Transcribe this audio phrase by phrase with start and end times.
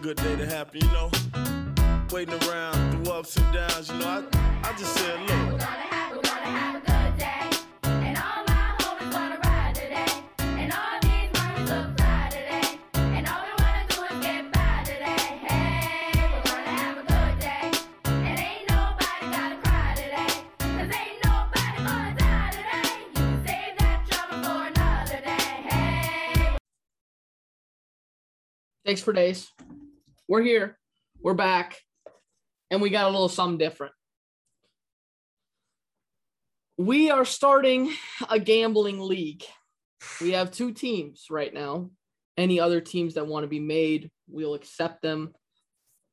[0.00, 1.10] good day to happen, you know.
[2.10, 4.24] Waiting around through ups and downs, you know.
[4.32, 5.28] I, I just said, look.
[5.30, 7.50] We're gonna have, we're gonna have a good day.
[7.82, 10.06] And all my homies wanna ride today.
[10.38, 12.78] And all these mommies look fly today.
[12.94, 15.26] And all we wanna do is get by today.
[15.48, 17.70] Hey, we're gonna have a good day.
[18.04, 20.32] And ain't nobody gotta cry today.
[20.58, 22.90] Cause ain't nobody gonna die today.
[23.08, 25.48] You can save that trouble for another day.
[25.68, 26.56] Hey.
[28.84, 29.50] Thanks for days.
[30.30, 30.76] We're here.
[31.22, 31.78] We're back.
[32.70, 33.94] And we got a little something different.
[36.76, 37.94] We are starting
[38.28, 39.42] a gambling league.
[40.20, 41.88] We have two teams right now.
[42.36, 45.32] Any other teams that want to be made, we'll accept them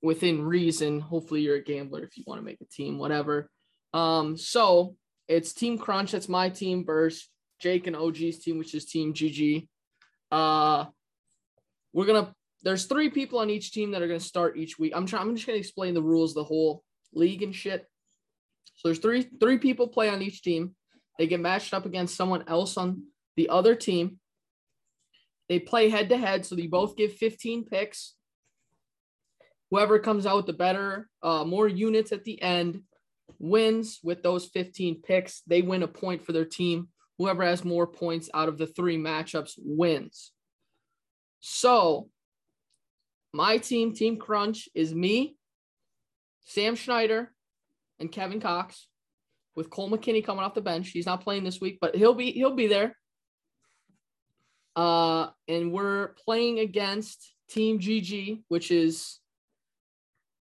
[0.02, 1.02] within reason.
[1.02, 3.50] Hopefully, you're a gambler if you want to make a team, whatever.
[3.94, 4.96] Um, so
[5.28, 6.14] it's Team Crunch.
[6.14, 7.30] That's my team versus
[7.60, 9.68] Jake and OG's team, which is Team GG.
[10.32, 10.86] Uh,
[11.92, 12.34] we're gonna
[12.66, 14.92] there's three people on each team that are going to start each week.
[14.96, 15.22] I'm trying.
[15.22, 17.86] I'm just going to explain the rules, the whole league and shit.
[18.76, 20.76] So there's three three people play on each team.
[21.20, 23.04] They get matched up against someone else on
[23.38, 24.20] the other team.
[25.48, 28.16] They play head to head, so they both give 15 picks.
[29.70, 32.82] Whoever comes out with the better, uh, more units at the end,
[33.38, 35.44] wins with those 15 picks.
[35.46, 36.88] They win a point for their team.
[37.20, 40.32] Whoever has more points out of the three matchups wins.
[41.42, 42.10] So
[43.36, 45.36] my team, Team Crunch, is me,
[46.46, 47.34] Sam Schneider,
[48.00, 48.88] and Kevin Cox,
[49.56, 50.90] with Cole McKinney coming off the bench.
[50.90, 52.96] He's not playing this week, but he'll be he'll be there.
[54.76, 59.20] Uh, and we're playing against Team GG, which is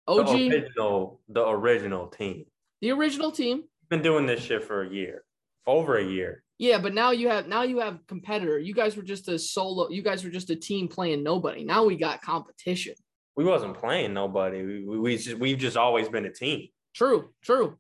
[0.07, 2.45] OG, The original, the original team.
[2.81, 3.63] the original team.
[3.89, 5.23] Been doing this shit for a year,
[5.65, 6.43] over a year.
[6.61, 8.59] Yeah, but now you have now you have competitor.
[8.59, 9.89] You guys were just a solo.
[9.89, 11.63] You guys were just a team playing nobody.
[11.63, 12.93] Now we got competition.
[13.35, 14.61] We wasn't playing nobody.
[14.61, 16.67] We, we, we just, we've just always been a team.
[16.93, 17.79] True, true.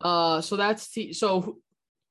[0.00, 1.58] Uh, so that's t- so.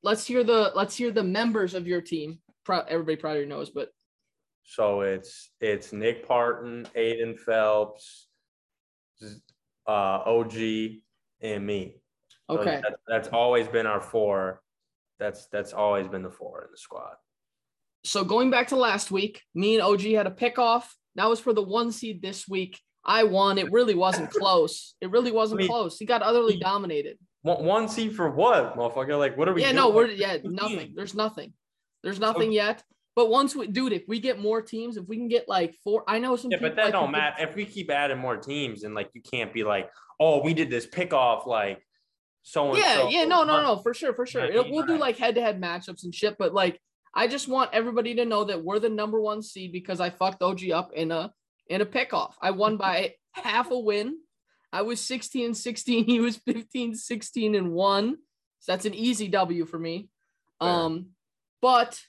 [0.04, 2.40] Let's hear the let's hear the members of your team.
[2.64, 3.90] Pro- everybody probably knows, but
[4.64, 8.30] So it's it's Nick Parton, Aiden Phelps,
[9.86, 10.56] uh, OG,
[11.42, 11.96] and me.
[12.50, 12.82] So okay.
[13.06, 14.62] that's always been our four.
[15.20, 17.16] That's that's always been the four in the squad.
[18.04, 20.96] So going back to last week, me and OG had a pick off.
[21.16, 22.80] That was for the one seed this week.
[23.04, 23.58] I won.
[23.58, 24.96] It really wasn't close.
[25.02, 25.98] It really wasn't I mean, close.
[25.98, 27.18] He got utterly dominated.
[27.42, 29.18] One, one seed for what, motherfucker?
[29.18, 29.62] Like, what are we?
[29.62, 29.76] Yeah, doing?
[29.76, 30.94] no, we're yeah, nothing.
[30.96, 31.54] There's nothing.
[32.04, 32.84] There's nothing yet.
[33.16, 36.04] But once we, dude, if we get more teams, if we can get like four,
[36.08, 36.52] I know some.
[36.52, 37.44] Yeah, but that like, don't matter.
[37.44, 40.70] If we keep adding more teams, and like you can't be like, oh, we did
[40.70, 41.86] this pick off like
[42.42, 44.46] so and Yeah, yeah, no, no, no, for sure, for sure.
[44.46, 46.38] It'll- we'll do like head to head matchups and shit.
[46.38, 46.80] But like,
[47.14, 50.42] I just want everybody to know that we're the number one seed because I fucked
[50.42, 51.34] OG up in a
[51.68, 52.34] in a pickoff.
[52.42, 54.18] I won by half a win.
[54.72, 56.06] I was 16 16.
[56.06, 58.18] He was 15, 16 and one.
[58.60, 60.10] So that's an easy W for me.
[60.60, 60.70] Fair.
[60.70, 61.08] Um,
[61.62, 62.00] but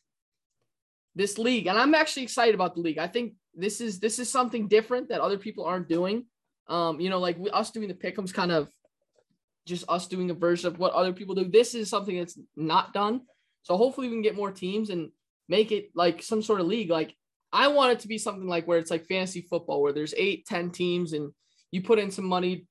[1.14, 2.98] this league, and I'm actually excited about the league.
[2.98, 6.26] I think this is this is something different that other people aren't doing.
[6.69, 8.69] Um, you know, like we, us doing the pickums kind of
[9.70, 11.44] just us doing a version of what other people do.
[11.44, 13.22] This is something that's not done.
[13.62, 15.10] So hopefully we can get more teams and
[15.48, 16.91] make it like some sort of league.
[16.91, 17.14] Like
[17.53, 20.47] I want it to be something like where it's like fantasy football, where there's eight,
[20.47, 21.32] ten teams, and
[21.70, 22.66] you put in some money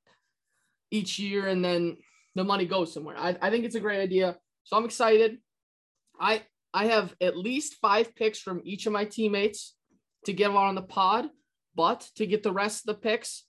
[0.92, 1.98] each year, and then
[2.36, 3.18] the money goes somewhere.
[3.18, 4.38] I, I think it's a great idea.
[4.64, 5.38] So I'm excited.
[6.20, 6.44] I
[6.74, 9.76] I have at least five picks from each of my teammates
[10.26, 11.30] to get on the pod,
[11.76, 13.46] but to get the rest of the picks,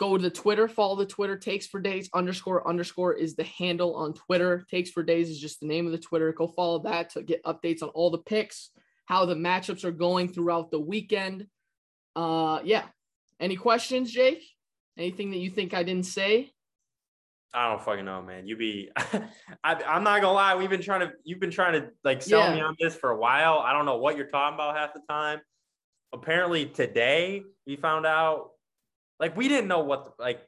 [0.00, 1.36] go to the Twitter, follow the Twitter.
[1.36, 4.64] Takes for days underscore underscore is the handle on Twitter.
[4.70, 6.32] Takes for days is just the name of the Twitter.
[6.32, 8.70] Go follow that to get updates on all the picks,
[9.04, 11.46] how the matchups are going throughout the weekend.
[12.16, 12.84] Uh, yeah.
[13.38, 14.42] Any questions, Jake?
[14.96, 16.50] Anything that you think I didn't say?
[17.52, 18.46] I don't fucking know, man.
[18.46, 20.54] You be, I, I'm not gonna lie.
[20.54, 23.18] We've been trying to, you've been trying to like sell me on this for a
[23.18, 23.58] while.
[23.58, 25.40] I don't know what you're talking about half the time.
[26.12, 28.49] Apparently today we found out,
[29.20, 30.40] like we didn't know what, the, like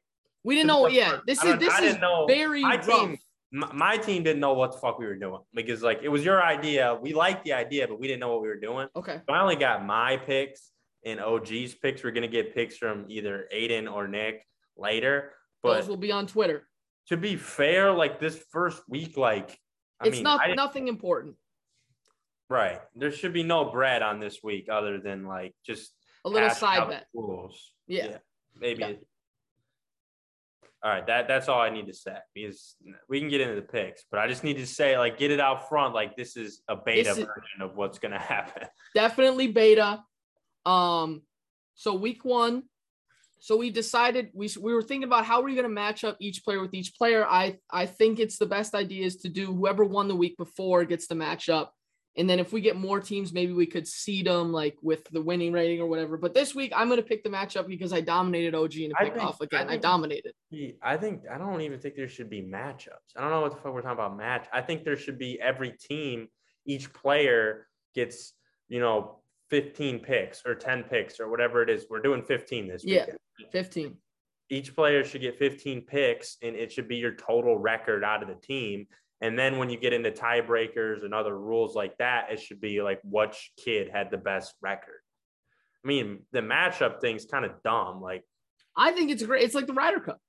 [0.42, 0.88] We didn't know.
[0.88, 2.26] Yeah, first- this is this is know.
[2.26, 2.86] very My rough.
[2.86, 3.18] team-
[3.54, 6.24] my, my team didn't know what the fuck we were doing because like it was
[6.24, 6.98] your idea.
[7.00, 8.88] We liked the idea, but we didn't know what we were doing.
[8.96, 9.20] Okay.
[9.28, 10.70] So I only got my picks
[11.04, 12.02] and OG's picks.
[12.02, 14.46] We're gonna get picks from either Aiden or Nick
[14.76, 15.32] later.
[15.62, 16.66] But Those will be on Twitter.
[17.08, 19.50] to be fair, like this first week, like
[20.00, 21.36] I it's mean, not nothing important.
[22.48, 22.80] right.
[22.96, 25.92] There should be no bread on this week other than like just
[26.24, 27.06] A little side bet.
[27.14, 27.72] rules.
[27.86, 28.18] Yeah.
[28.58, 28.80] Maybe.
[28.80, 28.92] Yeah.
[30.84, 32.74] All right, that that's all I need to say because
[33.08, 35.38] we can get into the picks, but I just need to say like get it
[35.38, 38.66] out front, like this is a beta is- version of what's gonna happen.
[38.94, 40.02] Definitely beta.
[40.66, 41.22] Um,
[41.74, 42.64] So week one,
[43.38, 46.44] so we decided we we were thinking about how we're going to match up each
[46.44, 47.26] player with each player.
[47.26, 50.84] I I think it's the best idea is to do whoever won the week before
[50.84, 51.72] gets the match up.
[52.16, 55.22] And then if we get more teams, maybe we could seed them like with the
[55.22, 56.18] winning rating or whatever.
[56.18, 58.94] But this week, I'm going to pick the matchup because I dominated OG in a
[59.00, 59.68] I pick think- off again.
[59.70, 60.34] I I, dominated.
[60.82, 63.16] I think I don't even think there should be matchups.
[63.16, 64.46] I don't know what the fuck we're talking about match.
[64.52, 66.28] I think there should be every team,
[66.66, 68.34] each player gets,
[68.68, 71.86] you know, 15 picks or 10 picks or whatever it is.
[71.88, 72.94] We're doing 15 this week.
[72.94, 73.06] Yeah.
[73.38, 73.52] weekend.
[73.52, 73.96] 15.
[74.50, 78.28] Each player should get 15 picks and it should be your total record out of
[78.28, 78.86] the team.
[79.22, 82.82] And then when you get into tiebreakers and other rules like that, it should be
[82.82, 85.00] like which kid had the best record.
[85.84, 88.02] I mean, the matchup thing's kind of dumb.
[88.02, 88.24] Like,
[88.76, 89.44] I think it's great.
[89.44, 90.20] It's like the Ryder Cup.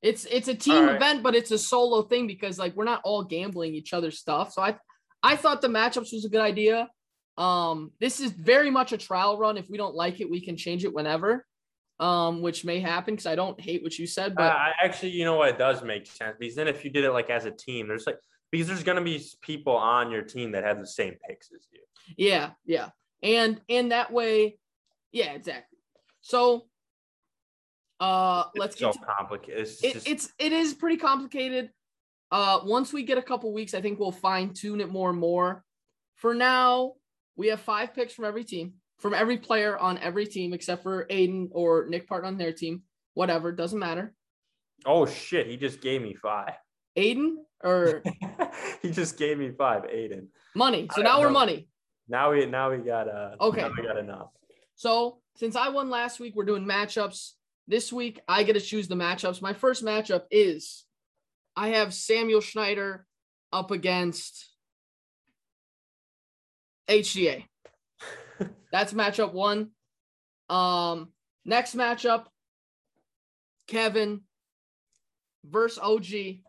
[0.00, 0.96] It's it's a team right.
[0.96, 4.52] event, but it's a solo thing because like we're not all gambling each other's stuff.
[4.52, 4.78] So I
[5.22, 6.88] I thought the matchups was a good idea.
[7.36, 9.58] Um, this is very much a trial run.
[9.58, 11.44] If we don't like it, we can change it whenever.
[12.00, 15.10] Um, which may happen because I don't hate what you said, but Uh, I actually,
[15.10, 15.48] you know what?
[15.48, 18.06] It does make sense because then if you did it like as a team, there's
[18.06, 18.18] like
[18.50, 21.80] because there's gonna be people on your team that have the same picks as you.
[22.16, 22.90] Yeah, yeah.
[23.22, 24.58] And and that way,
[25.12, 25.78] yeah, exactly.
[26.20, 26.66] So
[28.00, 29.60] uh let's It's get so to, complicated.
[29.60, 31.70] It's it, just it's it is pretty complicated.
[32.30, 35.18] Uh once we get a couple weeks, I think we'll fine tune it more and
[35.18, 35.64] more.
[36.14, 36.94] For now,
[37.36, 41.06] we have five picks from every team, from every player on every team, except for
[41.06, 42.82] Aiden or Nick Parton their team.
[43.14, 44.14] Whatever, doesn't matter.
[44.86, 46.54] oh shit, he just gave me five.
[46.96, 48.02] Aiden or
[48.82, 50.26] he just gave me five, Aiden.
[50.54, 50.88] money.
[50.94, 51.32] So now we're know.
[51.32, 51.68] money.
[52.08, 53.62] Now we now we got uh Okay.
[53.62, 54.28] now we got enough.
[54.76, 57.32] So since I won last week, we're doing matchups.
[57.66, 59.42] This week, I get to choose the matchups.
[59.42, 60.84] My first matchup is
[61.54, 63.06] I have Samuel Schneider
[63.52, 64.48] up against
[66.88, 67.44] HCA.
[68.72, 69.70] That's matchup one.
[70.48, 71.08] Um,
[71.44, 72.26] next matchup,
[73.66, 74.22] Kevin
[75.44, 76.06] versus OG.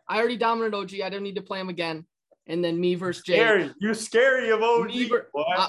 [0.07, 1.01] I already dominated OG.
[1.03, 2.06] I don't need to play him again.
[2.47, 3.36] And then me versus Jay.
[3.38, 3.71] Scary.
[3.80, 4.91] You scary of OG.
[5.09, 5.68] Ver- uh,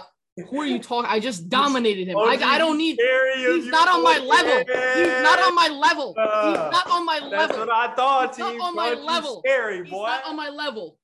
[0.48, 1.10] Who are you talking?
[1.10, 2.16] I just dominated him.
[2.16, 2.98] I, OG, I don't need.
[3.36, 4.24] He's not on my boy.
[4.26, 4.58] level.
[4.58, 6.14] He's not on my level.
[6.16, 6.26] He's
[6.58, 7.30] Uh, not on my level.
[7.30, 8.30] That's what I thought.
[8.30, 9.42] He's not on my level.
[9.44, 10.96] Scary He's not on my level.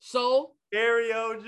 [0.00, 1.44] So Scary OG.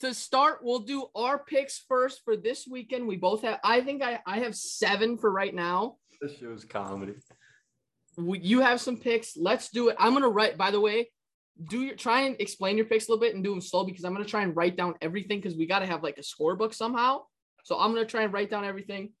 [0.00, 3.06] to start, we'll do our picks first for this weekend.
[3.06, 3.60] We both have.
[3.62, 5.96] I think I I have seven for right now.
[6.20, 7.14] This shit was comedy.
[8.18, 9.36] You have some picks.
[9.36, 9.96] Let's do it.
[9.98, 10.56] I'm gonna write.
[10.56, 11.10] By the way,
[11.68, 14.04] do your try and explain your picks a little bit and do them slow because
[14.04, 16.74] I'm gonna try and write down everything because we got to have like a scorebook
[16.74, 17.22] somehow.
[17.64, 19.12] So I'm gonna try and write down everything.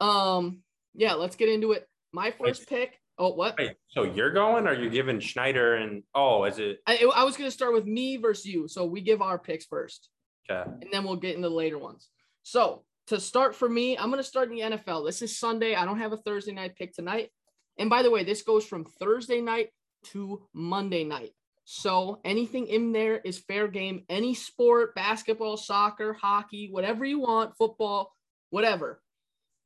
[0.00, 0.58] Um,
[0.94, 1.86] yeah, let's get into it.
[2.12, 2.98] My first pick.
[3.20, 3.56] Oh, what?
[3.58, 4.66] Wait, so you're going?
[4.66, 7.84] Or are you giving Schneider and oh, is it I, I was gonna start with
[7.86, 8.68] me versus you.
[8.68, 10.08] So we give our picks first.
[10.50, 10.70] okay?
[10.82, 12.08] and then we'll get into the later ones.
[12.42, 15.06] So to start for me, I'm going to start in the NFL.
[15.06, 15.74] This is Sunday.
[15.74, 17.30] I don't have a Thursday night pick tonight.
[17.78, 19.70] And by the way, this goes from Thursday night
[20.06, 21.32] to Monday night.
[21.64, 24.04] So anything in there is fair game.
[24.08, 28.14] Any sport, basketball, soccer, hockey, whatever you want, football,
[28.50, 29.02] whatever.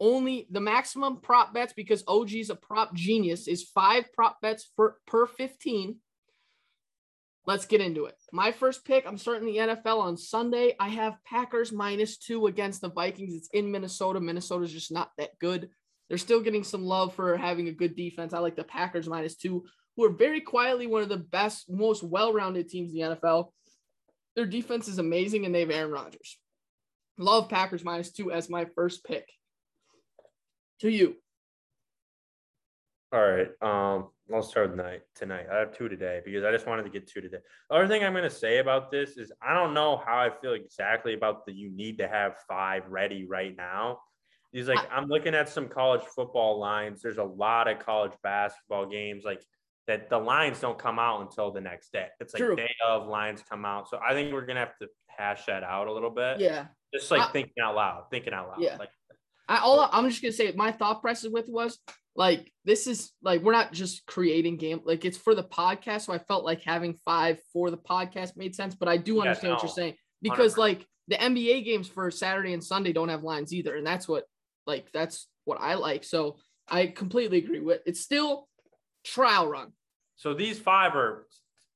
[0.00, 4.68] Only the maximum prop bets because OG is a prop genius is five prop bets
[4.74, 5.96] for per 15
[7.46, 8.16] let's get into it.
[8.32, 10.74] My first pick, I'm starting the NFL on Sunday.
[10.78, 13.34] I have Packers minus two against the Vikings.
[13.34, 14.20] It's in Minnesota.
[14.20, 15.70] Minnesota's just not that good.
[16.12, 18.34] They're still getting some love for having a good defense.
[18.34, 19.64] I like the Packers minus two,
[19.96, 23.48] who are very quietly one of the best, most well rounded teams in the NFL.
[24.36, 26.36] Their defense is amazing and they have Aaron Rodgers.
[27.16, 29.26] Love Packers minus two as my first pick.
[30.82, 31.16] To you.
[33.10, 33.48] All right.
[33.62, 35.46] Um, I'll start with night tonight.
[35.50, 37.38] I have two today because I just wanted to get two today.
[37.70, 40.52] The other thing I'm gonna say about this is I don't know how I feel
[40.52, 44.00] exactly about the you need to have five ready right now.
[44.52, 47.00] He's like, I'm looking at some college football lines.
[47.02, 49.42] There's a lot of college basketball games like
[49.86, 52.06] that the lines don't come out until the next day.
[52.20, 52.54] It's like True.
[52.54, 53.88] day of lines come out.
[53.88, 56.38] So I think we're gonna have to hash that out a little bit.
[56.38, 56.66] Yeah.
[56.94, 58.60] Just like I- thinking out loud, thinking out loud.
[58.60, 58.76] Yeah.
[58.76, 58.90] Like
[59.48, 61.78] I all I'm just gonna say my thought process with was
[62.14, 66.02] like this is like we're not just creating game like it's for the podcast.
[66.02, 69.22] So I felt like having five for the podcast made sense, but I do Yeah,
[69.22, 70.58] understand what you're saying because 100%.
[70.58, 74.24] like the NBA games for Saturday and Sunday don't have lines either, and that's what
[74.66, 76.04] like that's what I like.
[76.04, 76.36] So
[76.68, 78.48] I completely agree with it's still
[79.04, 79.72] trial run.
[80.16, 81.26] so these five are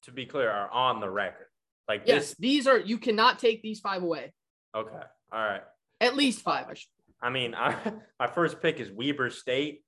[0.05, 1.47] to be clear, are on the record.
[1.89, 4.33] Like Yes, this these are you cannot take these five away.
[4.75, 5.03] okay.
[5.33, 5.63] All right.
[6.01, 6.67] At least five.
[6.69, 6.89] I should.
[7.21, 7.77] I mean, I,
[8.21, 9.83] my first pick is Weber State,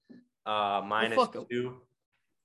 [0.47, 1.47] uh, minus 'em.
[1.51, 1.77] two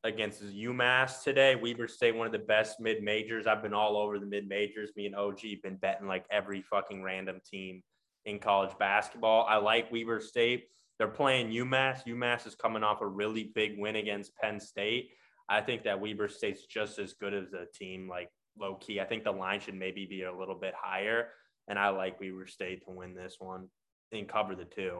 [0.03, 1.55] against UMass today.
[1.55, 3.47] Weber State, one of the best mid majors.
[3.47, 4.91] I've been all over the mid majors.
[4.95, 7.81] Me and OG been betting like every fucking random team
[8.25, 9.45] in college basketball.
[9.47, 10.67] I like Weber State.
[10.97, 12.05] They're playing UMass.
[12.05, 15.09] UMass is coming off a really big win against Penn State.
[15.49, 19.01] I think that Weber State's just as good as a team, like low key.
[19.01, 21.29] I think the line should maybe be a little bit higher.
[21.67, 23.67] And I like Weber State to win this one
[24.11, 24.99] and cover the two.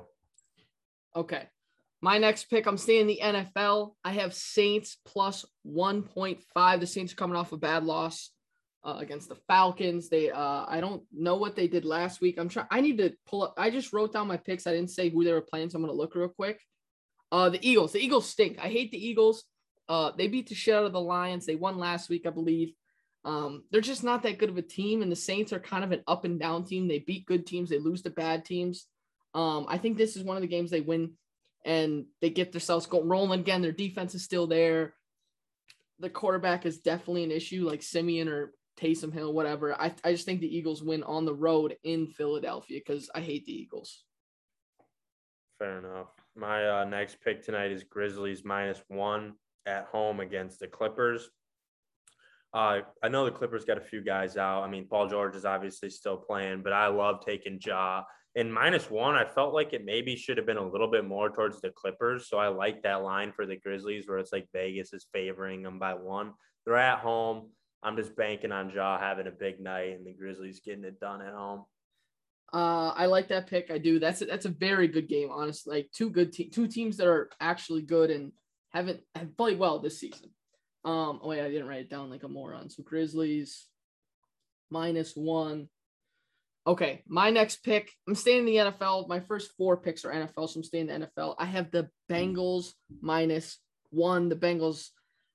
[1.15, 1.47] Okay.
[2.01, 3.93] My next pick, I'm staying the NFL.
[4.03, 6.79] I have Saints plus 1.5.
[6.79, 8.31] The Saints are coming off a bad loss
[8.83, 10.09] uh, against the Falcons.
[10.09, 12.37] They, uh, I don't know what they did last week.
[12.37, 12.67] I'm trying.
[12.71, 13.53] I need to pull up.
[13.57, 14.67] I just wrote down my picks.
[14.67, 16.59] I didn't say who they were playing, so I'm gonna look real quick.
[17.31, 17.93] Uh, the Eagles.
[17.93, 18.59] The Eagles stink.
[18.59, 19.43] I hate the Eagles.
[19.89, 21.45] Uh, they beat the shit out of the Lions.
[21.45, 22.73] They won last week, I believe.
[23.25, 25.91] Um, they're just not that good of a team, and the Saints are kind of
[25.91, 26.87] an up and down team.
[26.87, 28.87] They beat good teams, they lose to bad teams.
[29.33, 31.13] Um, I think this is one of the games they win
[31.65, 33.61] and they get themselves going rolling again.
[33.61, 34.93] Their defense is still there.
[35.99, 39.73] The quarterback is definitely an issue, like Siemian or Taysom Hill, whatever.
[39.79, 43.45] I, I just think the Eagles win on the road in Philadelphia because I hate
[43.45, 44.03] the Eagles.
[45.59, 46.07] Fair enough.
[46.35, 49.33] My uh, next pick tonight is Grizzlies minus one
[49.65, 51.29] at home against the Clippers.
[52.53, 54.63] Uh, I know the Clippers got a few guys out.
[54.63, 58.03] I mean, Paul George is obviously still playing, but I love taking Ja
[58.35, 61.29] in minus one, I felt like it maybe should have been a little bit more
[61.29, 62.27] towards the Clippers.
[62.27, 65.77] So I like that line for the Grizzlies where it's like Vegas is favoring them
[65.77, 66.33] by one.
[66.65, 67.49] They're at home.
[67.83, 71.21] I'm just banking on Ja having a big night and the Grizzlies getting it done
[71.21, 71.65] at home.
[72.53, 73.71] Uh, I like that pick.
[73.71, 73.99] I do.
[73.99, 75.77] That's a, that's a very good game, honestly.
[75.77, 78.31] Like two good te- two teams that are actually good and
[78.71, 80.29] haven't have played well this season.
[80.85, 82.69] Um, oh wait, I didn't write it down like a moron.
[82.69, 83.67] So Grizzlies
[84.69, 85.67] minus one.
[86.65, 87.91] Okay, my next pick.
[88.07, 89.07] I'm staying in the NFL.
[89.07, 91.35] My first four picks are NFL, so I'm staying in the NFL.
[91.39, 93.57] I have the Bengals minus
[93.89, 94.29] one.
[94.29, 94.89] The Bengals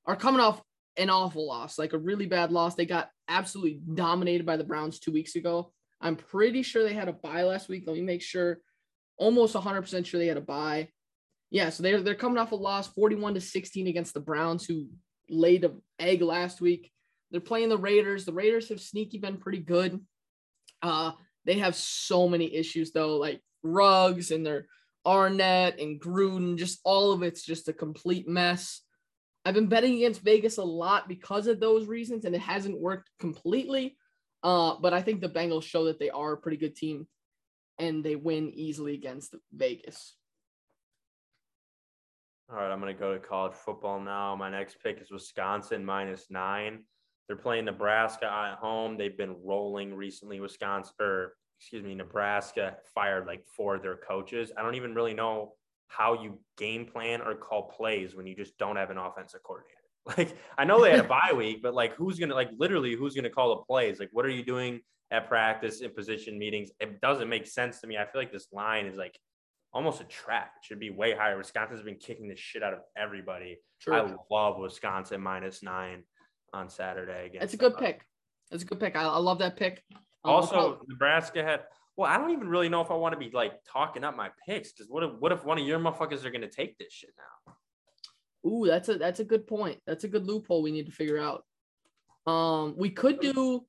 [0.07, 0.63] are coming off
[0.99, 2.75] an awful loss, like a really bad loss.
[2.75, 5.73] They got absolutely dominated by the Browns two weeks ago.
[6.01, 7.85] I'm pretty sure they had a bye last week.
[7.87, 8.59] Let me make sure.
[9.17, 10.89] Almost 100% sure they had a bye.
[11.51, 14.89] Yeah, so they're they're coming off a loss 41 to 16 against the Browns, who
[15.31, 16.93] laid an egg last week.
[17.31, 18.25] They're playing the Raiders.
[18.25, 20.01] The Raiders have sneaky been pretty good.
[20.83, 21.13] Uh,
[21.45, 24.67] they have so many issues though, like Ruggs and their
[25.07, 28.83] Arnette and Gruden, just all of it's just a complete mess.
[29.49, 33.09] I've been betting against Vegas a lot because of those reasons, and it hasn't worked
[33.19, 33.97] completely.
[34.43, 37.07] Uh, but I think the Bengals show that they are a pretty good team
[37.79, 40.17] and they win easily against Vegas.
[42.51, 44.37] All right, I'm going to go to college football now.
[44.37, 46.81] My next pick is Wisconsin minus nine.
[47.27, 48.99] They're playing Nebraska at home.
[48.99, 50.41] They've been rolling recently.
[50.41, 54.53] Wisconsin, or excuse me, Nebraska fired like four of their coaches.
[54.59, 55.55] I don't even really know
[55.89, 59.75] how you game plan or call plays when you just don't have an offensive coordinator.
[60.17, 63.15] Like I know they had a bye week, but like who's gonna like literally who's
[63.15, 64.01] gonna call the plays?
[64.01, 64.81] Like what are you doing
[65.11, 66.71] at practice in position meetings?
[66.81, 67.99] It doesn't make sense to me.
[67.99, 69.19] I feel like this line is like
[69.73, 70.53] almost a trap.
[70.57, 71.37] It should be way higher.
[71.37, 73.59] Wisconsin's been kicking the shit out of everybody.
[73.81, 73.95] True.
[73.95, 76.05] I love Wisconsin minus nine
[76.53, 77.27] on Saturday.
[77.27, 78.03] Against It's a good pick.
[78.51, 78.97] It's a good pick.
[78.97, 79.83] I, I love that pick.
[80.25, 81.61] Um, also, Nebraska had.
[81.99, 84.31] Well, I don't even really know if I want to be like talking up my
[84.47, 87.11] picks because what if what if one of your motherfuckers are gonna take this shit
[87.19, 87.55] now?
[88.49, 89.81] Ooh, that's a that's a good point.
[89.85, 91.45] That's a good loophole we need to figure out.
[92.25, 93.65] Um, we could do.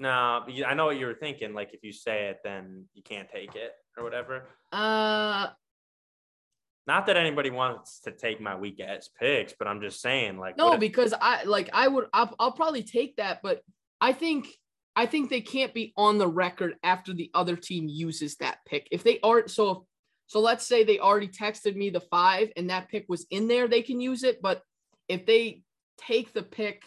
[0.00, 1.54] No, I know what you were thinking.
[1.54, 4.48] Like if you say it, then you can't take it or whatever.
[4.72, 5.50] Uh,
[6.88, 10.56] not that anybody wants to take my weak ass picks, but I'm just saying, like,
[10.56, 13.62] no, if- because I like I would I'll, I'll probably take that, but
[14.00, 14.48] I think
[14.96, 18.88] I think they can't be on the record after the other team uses that pick.
[18.90, 19.86] If they aren't, so
[20.26, 23.66] so let's say they already texted me the five and that pick was in there,
[23.66, 24.40] they can use it.
[24.40, 24.62] But
[25.08, 25.62] if they
[25.98, 26.84] take the pick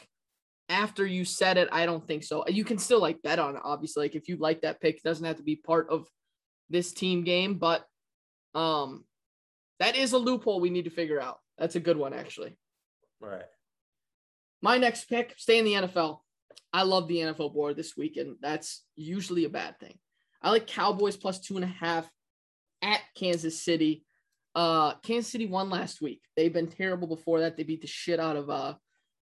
[0.69, 2.45] after you said it, I don't think so.
[2.47, 4.05] You can still like bet on it, obviously.
[4.05, 6.07] Like if you like that pick, it doesn't have to be part of
[6.69, 7.85] this team game, but
[8.55, 9.03] um
[9.79, 11.39] that is a loophole we need to figure out.
[11.57, 12.55] That's a good one, actually.
[13.19, 13.43] Right.
[14.61, 16.19] My next pick, stay in the NFL.
[16.73, 18.37] I love the NFL board this weekend.
[18.41, 19.97] That's usually a bad thing.
[20.41, 22.09] I like Cowboys plus two and a half
[22.81, 24.03] at Kansas City.
[24.55, 26.21] Uh, Kansas City won last week.
[26.35, 27.55] They've been terrible before that.
[27.55, 28.73] They beat the shit out of uh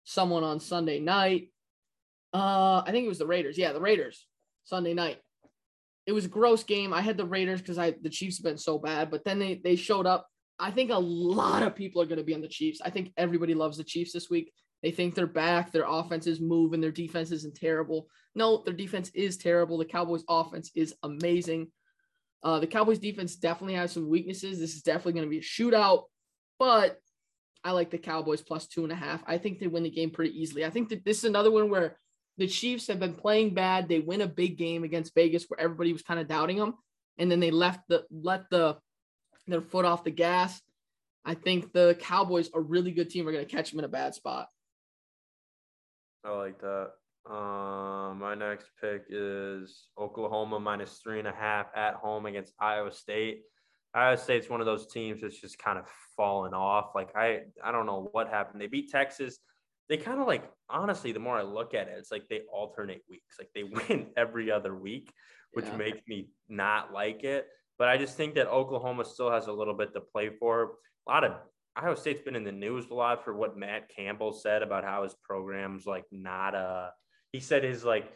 [0.03, 1.51] someone on Sunday night.
[2.33, 3.57] Uh, I think it was the Raiders.
[3.57, 4.25] Yeah, the Raiders
[4.63, 5.17] Sunday night.
[6.07, 6.93] It was a gross game.
[6.93, 9.61] I had the Raiders because I the Chiefs have been so bad, but then they
[9.63, 10.27] they showed up
[10.61, 12.81] I think a lot of people are going to be on the Chiefs.
[12.85, 14.53] I think everybody loves the Chiefs this week.
[14.83, 15.71] They think they're back.
[15.71, 16.81] Their offense is moving.
[16.81, 18.07] Their defense isn't terrible.
[18.33, 19.77] No, their defense is terrible.
[19.77, 21.67] The Cowboys' offense is amazing.
[22.43, 24.59] Uh, the Cowboys' defense definitely has some weaknesses.
[24.59, 26.05] This is definitely going to be a shootout,
[26.57, 26.97] but
[27.63, 29.23] I like the Cowboys plus two and a half.
[29.27, 30.65] I think they win the game pretty easily.
[30.65, 31.97] I think that this is another one where
[32.37, 33.87] the Chiefs have been playing bad.
[33.87, 36.73] They win a big game against Vegas where everybody was kind of doubting them
[37.17, 38.77] and then they left the let the
[39.47, 40.59] their foot off the gas.
[41.23, 43.89] I think the Cowboys, a really good team, are going to catch them in a
[43.89, 44.47] bad spot.
[46.23, 46.91] I like that.
[47.29, 52.91] Um, my next pick is Oklahoma minus three and a half at home against Iowa
[52.91, 53.43] State.
[53.93, 55.85] Iowa State's one of those teams that's just kind of
[56.15, 56.91] fallen off.
[56.95, 58.61] Like I, I don't know what happened.
[58.61, 59.37] They beat Texas.
[59.89, 63.01] They kind of like honestly, the more I look at it, it's like they alternate
[63.09, 63.35] weeks.
[63.37, 65.11] Like they win every other week,
[65.53, 65.77] which Yeah.
[65.77, 67.47] makes me not like it.
[67.77, 70.73] But I just think that Oklahoma still has a little bit to play for.
[71.07, 71.33] A lot of
[71.75, 75.03] Iowa State's been in the news a lot for what Matt Campbell said about how
[75.03, 76.91] his program's like not a.
[77.31, 78.11] He said his like,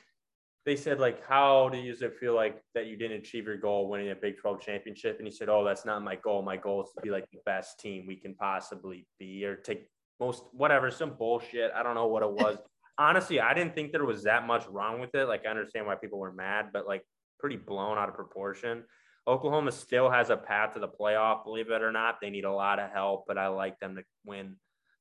[0.65, 4.11] they said like, how do you feel like that you didn't achieve your goal winning
[4.11, 5.17] a Big 12 championship?
[5.19, 6.41] And he said, oh, that's not my goal.
[6.41, 9.87] My goal is to be like the best team we can possibly be or take
[10.19, 11.71] most whatever some bullshit.
[11.73, 12.57] I don't know what it was.
[12.97, 15.27] Honestly, I didn't think there was that much wrong with it.
[15.27, 17.03] Like I understand why people were mad, but like
[17.39, 18.83] pretty blown out of proportion.
[19.27, 22.21] Oklahoma still has a path to the playoff, believe it or not.
[22.21, 24.55] They need a lot of help, but I like them to win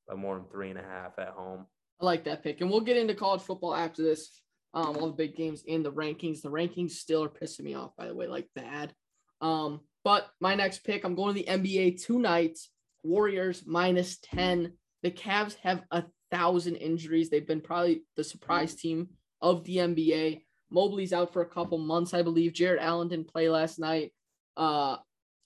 [0.07, 1.67] by more than three and a half at home.
[2.01, 2.61] I like that pick.
[2.61, 4.41] And we'll get into college football after this.
[4.73, 6.41] Um, all the big games in the rankings.
[6.41, 8.93] The rankings still are pissing me off, by the way, like bad.
[9.39, 12.59] Um, but my next pick, I'm going to the NBA tonight.
[13.03, 14.73] Warriors minus 10.
[15.01, 17.29] The Cavs have a thousand injuries.
[17.29, 19.09] They've been probably the surprise team
[19.41, 20.41] of the NBA.
[20.71, 22.53] Mobley's out for a couple months, I believe.
[22.53, 24.13] Jarrett Allen didn't play last night.
[24.57, 24.97] Uh,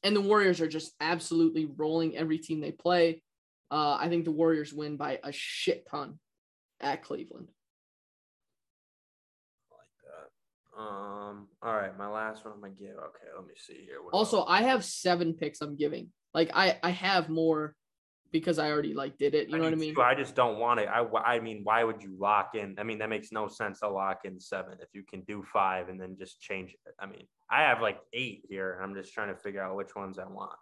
[0.03, 3.21] and the Warriors are just absolutely rolling every team they play.
[3.71, 6.19] Uh, I think the Warriors win by a shit ton
[6.79, 7.49] at Cleveland.
[9.71, 10.81] I like that.
[10.81, 12.95] Um, all right, my last one I'm gonna give.
[12.95, 14.01] Okay, let me see here.
[14.01, 14.47] What Also, else?
[14.49, 16.09] I have seven picks I'm giving.
[16.33, 17.75] Like I I have more
[18.31, 19.49] because I already like did it.
[19.49, 19.95] You know what I mean?
[19.95, 20.01] too.
[20.01, 20.87] I just don't want it.
[20.87, 22.75] I, I mean, why would you lock in?
[22.77, 25.89] I mean, that makes no sense to lock in seven if you can do five
[25.89, 26.93] and then just change it.
[26.99, 29.95] I mean, I have like eight here, and I'm just trying to figure out which
[29.95, 30.57] ones I want.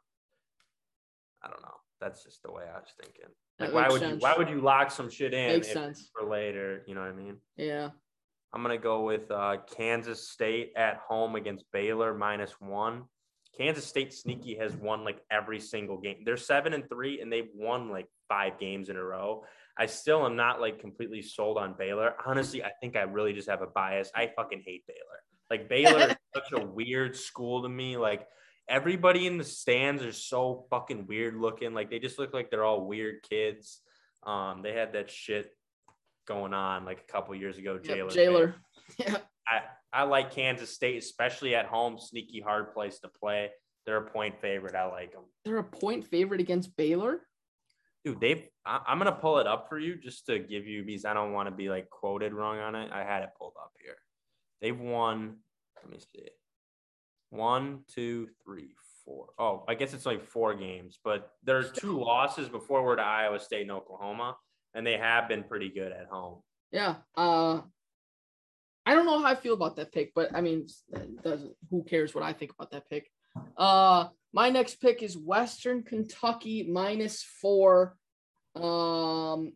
[1.44, 1.76] I don't know.
[2.00, 3.30] That's just the way I was thinking.
[3.60, 4.18] Like, why would you?
[4.20, 6.10] Why would you lock some shit in sense.
[6.18, 6.84] for later?
[6.88, 7.38] You know what I mean?
[7.56, 7.90] Yeah.
[8.54, 13.04] I'm gonna go with uh, Kansas State at home against Baylor minus one.
[13.58, 16.24] Kansas State sneaky has won like every single game.
[16.26, 19.44] They're seven and three, and they've won like five games in a row.
[19.78, 22.16] I still am not like completely sold on Baylor.
[22.26, 24.12] Honestly, I think I really just have a bias.
[24.16, 25.22] I fucking hate Baylor.
[25.50, 27.98] Like Baylor is such a weird school to me.
[27.98, 28.28] Like
[28.68, 31.74] everybody in the stands are so fucking weird looking.
[31.74, 33.82] Like they just look like they're all weird kids.
[34.24, 35.52] Um, they had that shit
[36.28, 37.74] going on like a couple years ago.
[37.76, 38.10] Yep, Jailer.
[38.12, 38.56] Jailer.
[38.98, 39.18] Yeah.
[39.48, 39.62] I,
[39.94, 41.98] I like Kansas State, especially at home.
[42.00, 43.50] Sneaky hard place to play.
[43.86, 44.76] They're a point favorite.
[44.76, 45.24] I like them.
[45.46, 47.22] They're a point favorite against Baylor.
[48.04, 48.48] Dude, they've.
[48.66, 51.34] I, I'm gonna pull it up for you just to give you because I don't
[51.34, 52.92] want to be like quoted wrong on it.
[52.92, 53.96] I had it pulled up here.
[54.62, 55.38] They've won.
[55.82, 56.28] Let me see.
[57.30, 59.28] One, two, three, four.
[59.40, 63.02] Oh, I guess it's like four games, but there are two losses before we're to
[63.02, 64.36] Iowa State and Oklahoma,
[64.74, 66.42] and they have been pretty good at home.
[66.72, 66.96] Yeah.
[67.16, 67.62] Uh
[68.88, 70.66] I don't know how I feel about that pick, but I mean,
[71.70, 73.12] who cares what I think about that pick?
[73.58, 77.98] Uh my next pick is Western Kentucky minus four.
[78.56, 79.52] Um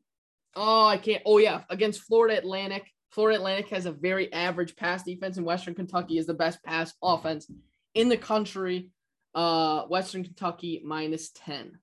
[0.53, 2.91] oh I can't oh yeah, against Florida Atlantic.
[3.11, 6.93] Florida Atlantic has a very average pass defense, and Western Kentucky is the best pass
[7.01, 7.49] offense
[7.93, 8.89] in the country.
[9.33, 11.79] Uh Western Kentucky minus 10.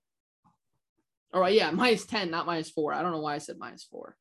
[1.33, 2.93] All right, yeah, minus 10, not minus four.
[2.93, 4.15] I don't know why I said minus four.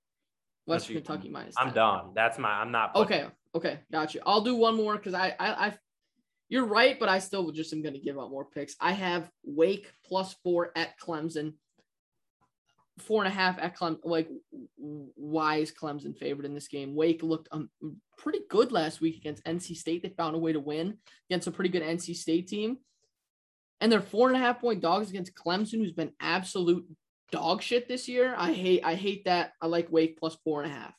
[0.68, 1.74] Western you- Kentucky minus I'm 10.
[1.74, 2.11] done.
[2.14, 2.50] That's my.
[2.50, 2.94] I'm not.
[2.94, 4.20] putting- Okay, okay, got you.
[4.26, 5.74] I'll do one more because I, I, I,
[6.48, 8.74] you're right, but I still just am going to give out more picks.
[8.81, 11.54] I have Wake plus four at Clemson,
[12.98, 13.98] four and a half at Clem.
[14.04, 14.28] Like,
[14.76, 16.94] why is Clemson favored in this game?
[16.94, 17.70] Wake looked um,
[18.16, 20.02] pretty good last week against NC State.
[20.02, 20.98] They found a way to win
[21.31, 22.78] against a pretty good NC State team,
[23.81, 26.85] and they're four and a half point dogs against Clemson, who's been absolute
[27.31, 28.35] dog shit this year.
[28.37, 29.53] I hate, I hate that.
[29.61, 30.95] I like Wake plus four and a half.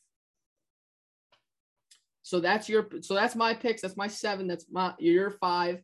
[2.29, 3.81] So that's your so that's my picks.
[3.81, 4.47] That's my seven.
[4.47, 5.81] That's my your five.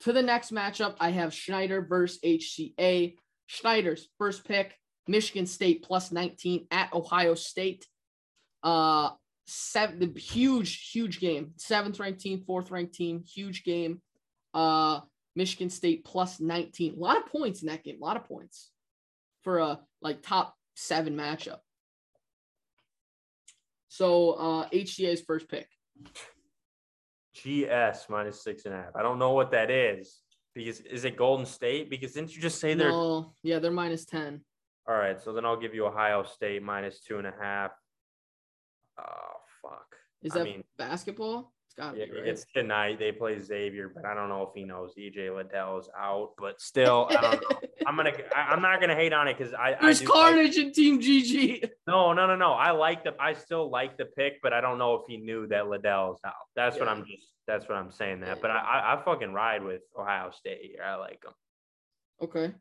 [0.00, 3.16] To the next matchup, I have Schneider versus HCA.
[3.46, 4.76] Schneider's first pick,
[5.08, 7.86] Michigan State plus 19 at Ohio State.
[8.62, 9.12] Uh
[9.46, 11.52] seven the huge, huge game.
[11.56, 14.02] Seventh ranked team, fourth ranked team, huge game.
[14.52, 15.00] Uh
[15.34, 16.96] Michigan State plus 19.
[16.96, 18.70] A lot of points in that game, a lot of points
[19.44, 21.58] for a like top seven matchup.
[23.88, 25.68] So uh HCA's first pick.
[27.34, 28.96] GS minus six and a half.
[28.96, 30.20] I don't know what that is
[30.54, 31.90] because is it Golden State?
[31.90, 34.40] Because didn't you just say they're No, yeah, they're minus 10.
[34.88, 35.20] all right?
[35.20, 37.72] So then I'll give you Ohio State minus two and a half.
[38.98, 39.86] Oh fuck.
[40.22, 41.52] Is I that mean- basketball?
[41.76, 42.28] It's gotta Yeah, be right.
[42.28, 43.00] it's tonight.
[43.00, 46.30] They play Xavier, but I don't know if he knows EJ Liddell is out.
[46.38, 47.60] But still, I don't know.
[47.86, 48.12] I'm gonna.
[48.34, 49.70] I, I'm not gonna hate on it because I.
[49.72, 51.68] I There's like- carnage in Team GG.
[51.88, 52.52] no, no, no, no.
[52.52, 53.14] I like the.
[53.18, 56.20] I still like the pick, but I don't know if he knew that Liddell is
[56.24, 56.32] out.
[56.54, 57.26] That's what I'm just.
[57.48, 58.20] That's what I'm saying.
[58.20, 58.34] That, Yeah.
[58.40, 60.82] but I, I, I fucking ride with Ohio State here.
[60.84, 61.32] I like them.
[62.22, 62.54] Okay.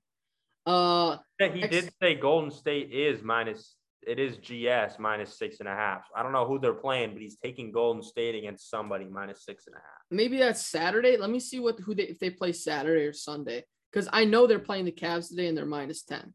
[0.66, 3.76] Uh, Yeah, he Ex- did say Golden State is minus.
[4.08, 6.06] It is GS minus six and a half.
[6.16, 9.68] I don't know who they're playing, but he's taking Golden State against somebody minus six
[9.68, 10.02] and a half.
[10.12, 11.18] maybe that's Saturday.
[11.18, 14.48] Let me see what who they if they play Saturday or Sunday because I know
[14.48, 16.34] they're playing the Cavs today and they're minus ten.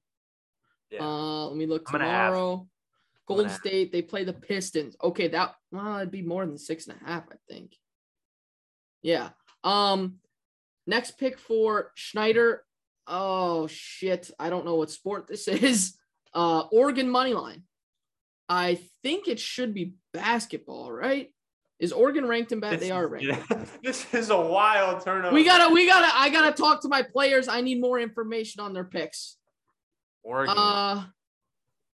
[0.90, 1.02] Yeah.
[1.04, 2.32] Uh, let me look I'm gonna ask.
[2.32, 2.66] tomorrow.
[3.26, 3.50] Golden.
[3.50, 4.96] State they play the Pistons.
[5.02, 7.74] Okay, that well it'd be more than six and a half, I think.
[9.02, 9.30] Yeah.
[9.64, 10.16] Um,
[10.86, 12.64] next pick for Schneider.
[13.06, 15.94] Oh shit, I don't know what sport this is.
[16.34, 17.62] Uh, Oregon money line.
[18.48, 21.30] I think it should be basketball, right?
[21.78, 22.74] Is Oregon ranked in bad?
[22.74, 23.82] This They are ranked.
[23.84, 27.02] this is a wild turn of We gotta, we gotta, I gotta talk to my
[27.02, 27.46] players.
[27.46, 29.36] I need more information on their picks.
[30.22, 30.56] Oregon.
[30.58, 31.04] Uh,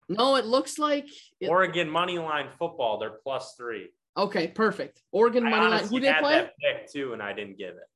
[0.08, 1.06] no, it looks like
[1.40, 2.98] it- Oregon money line football.
[2.98, 3.90] They're plus three.
[4.16, 5.02] okay, perfect.
[5.12, 5.86] Oregon money line.
[5.86, 6.50] Who they play?
[6.60, 7.88] pick too, and I didn't give it.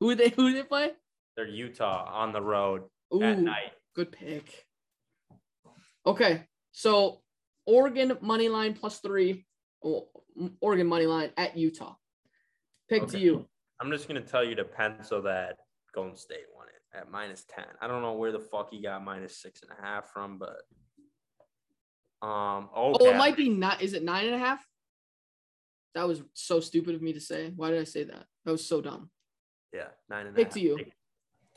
[0.00, 0.92] Who they who they play?
[1.36, 2.82] They're Utah on the road
[3.22, 3.72] at night.
[3.94, 4.66] good pick.
[6.06, 7.20] Okay, so
[7.66, 9.46] Oregon money line plus three.
[9.84, 10.08] Oh,
[10.60, 11.94] Oregon money line at Utah.
[12.88, 13.46] Pick to you.
[13.80, 15.56] I'm just gonna tell you to pencil that
[15.94, 17.64] Golden State won it at minus ten.
[17.80, 20.62] I don't know where the fuck he got minus six and a half from, but
[22.26, 22.68] um.
[22.74, 23.10] Oh, Okay.
[23.10, 23.80] it might be not.
[23.82, 24.64] Is it nine and a half?
[25.94, 27.52] That was so stupid of me to say.
[27.54, 28.24] Why did I say that?
[28.44, 29.10] That was so dumb.
[29.72, 30.54] Yeah, nine and a Pick half.
[30.54, 30.76] to you.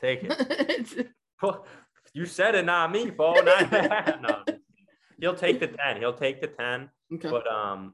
[0.00, 0.28] Take it.
[0.30, 1.08] Take it.
[2.16, 3.34] you said it, not me, Bo.
[3.34, 4.20] Nine and a half.
[4.22, 4.42] No,
[5.20, 5.98] he'll take the ten.
[5.98, 6.88] He'll take the ten.
[7.12, 7.28] okay.
[7.28, 7.92] But um,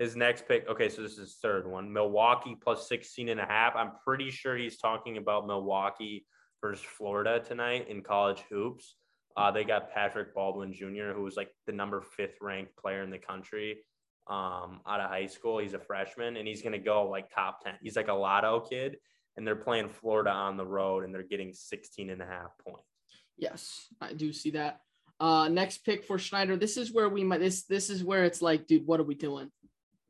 [0.00, 0.68] his next pick.
[0.68, 1.92] Okay, so this is third one.
[1.92, 3.76] Milwaukee plus 16 and a half.
[3.76, 6.26] I'm pretty sure he's talking about Milwaukee
[6.60, 8.96] versus Florida tonight in college hoops.
[9.36, 13.10] Uh, they got Patrick Baldwin Jr., who was like the number fifth ranked player in
[13.10, 13.78] the country
[14.26, 15.58] um, out of high school.
[15.58, 17.74] He's a freshman and he's going to go like top 10.
[17.80, 18.96] He's like a lotto kid.
[19.36, 22.95] And they're playing Florida on the road and they're getting 16 and a half points.
[23.36, 24.80] Yes, I do see that.
[25.18, 26.56] Uh, next pick for Schneider.
[26.56, 27.40] This is where we might.
[27.40, 29.50] This this is where it's like, dude, what are we doing?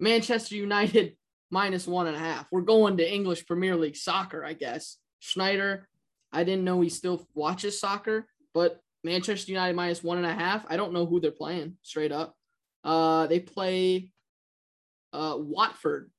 [0.00, 1.16] Manchester United
[1.50, 2.50] minus one and a half.
[2.50, 4.96] We're going to English Premier League soccer, I guess.
[5.20, 5.88] Schneider,
[6.32, 10.64] I didn't know he still watches soccer, but Manchester United minus one and a half.
[10.68, 12.34] I don't know who they're playing straight up.
[12.82, 14.12] Uh, they play
[15.12, 16.10] uh Watford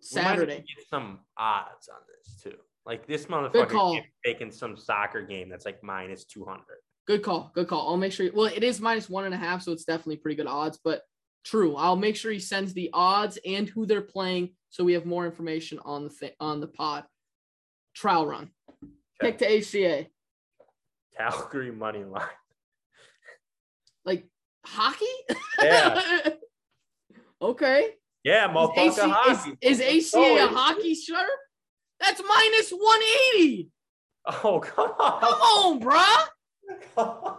[0.00, 0.64] Saturday.
[0.88, 2.58] Some odds on this too.
[2.84, 6.78] Like this motherfucker taking some soccer game that's like minus two hundred.
[7.06, 7.50] Good call.
[7.54, 7.88] Good call.
[7.88, 8.28] I'll make sure.
[8.32, 10.78] Well, it is minus one and a half, so it's definitely pretty good odds.
[10.82, 11.02] But
[11.44, 15.06] true, I'll make sure he sends the odds and who they're playing, so we have
[15.06, 17.04] more information on the thi- on the pod.
[17.94, 18.50] Trial run.
[19.20, 20.08] Pick to HCA.
[21.16, 22.24] Calgary money line.
[24.04, 24.26] Like
[24.66, 25.04] hockey.
[25.62, 26.30] Yeah.
[27.42, 27.90] okay.
[28.24, 28.78] Yeah, Is, motherfucker.
[28.78, 29.56] AC, hockey.
[29.60, 31.26] is, is HCA a Oh, hockey shirt?
[32.02, 33.00] That's minus one
[33.36, 33.70] eighty.
[34.26, 35.20] Oh come on.
[35.20, 35.76] Come on.
[35.76, 37.38] on, bruh.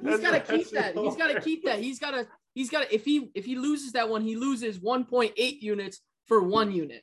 [0.04, 0.96] He's got to keep that.
[0.96, 1.78] He's got to keep that.
[1.78, 2.26] He's got to.
[2.54, 2.94] He's got to.
[2.94, 7.02] If he if he loses that one, he loses 1.8 units for one unit.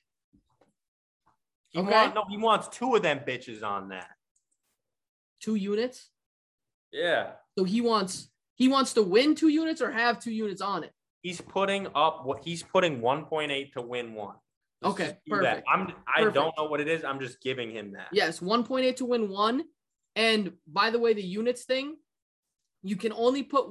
[1.70, 1.89] He Okay.
[1.89, 4.10] want, no, he wants two of them bitches on that.
[5.42, 6.10] Two units.
[6.92, 7.32] Yeah.
[7.58, 10.92] So he wants he wants to win two units or have two units on it.
[11.22, 14.36] He's putting up what he's putting 1.8 to win one.
[14.84, 15.67] Let's Okay, perfect.
[15.72, 17.04] I'm I don't know what it is.
[17.04, 18.08] I'm just giving him that.
[18.12, 19.63] Yes, 1.8 to win one.
[20.15, 21.96] And by the way, the units thing,
[22.84, 23.67] you can only put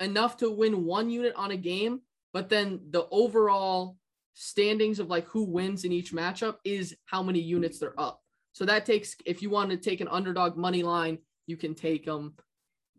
[0.00, 2.00] enough to win one unit on a game,
[2.32, 3.96] but then the overall
[4.34, 8.20] standings of like who wins in each matchup is how many units they're up.
[8.52, 12.06] So that takes if you want to take an underdog money line, you can take
[12.06, 12.34] them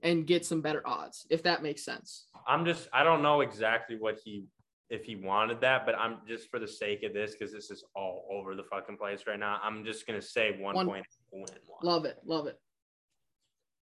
[0.04, 2.28] and get some better odds if that makes sense.
[2.48, 4.46] I'm just I don't know exactly what he
[4.90, 7.84] if he wanted that, but I'm just for the sake of this because this is
[7.96, 9.60] all over the fucking place right now.
[9.64, 11.46] I'm just gonna say one, One- point win.
[11.84, 12.18] Love it.
[12.26, 12.60] Love it.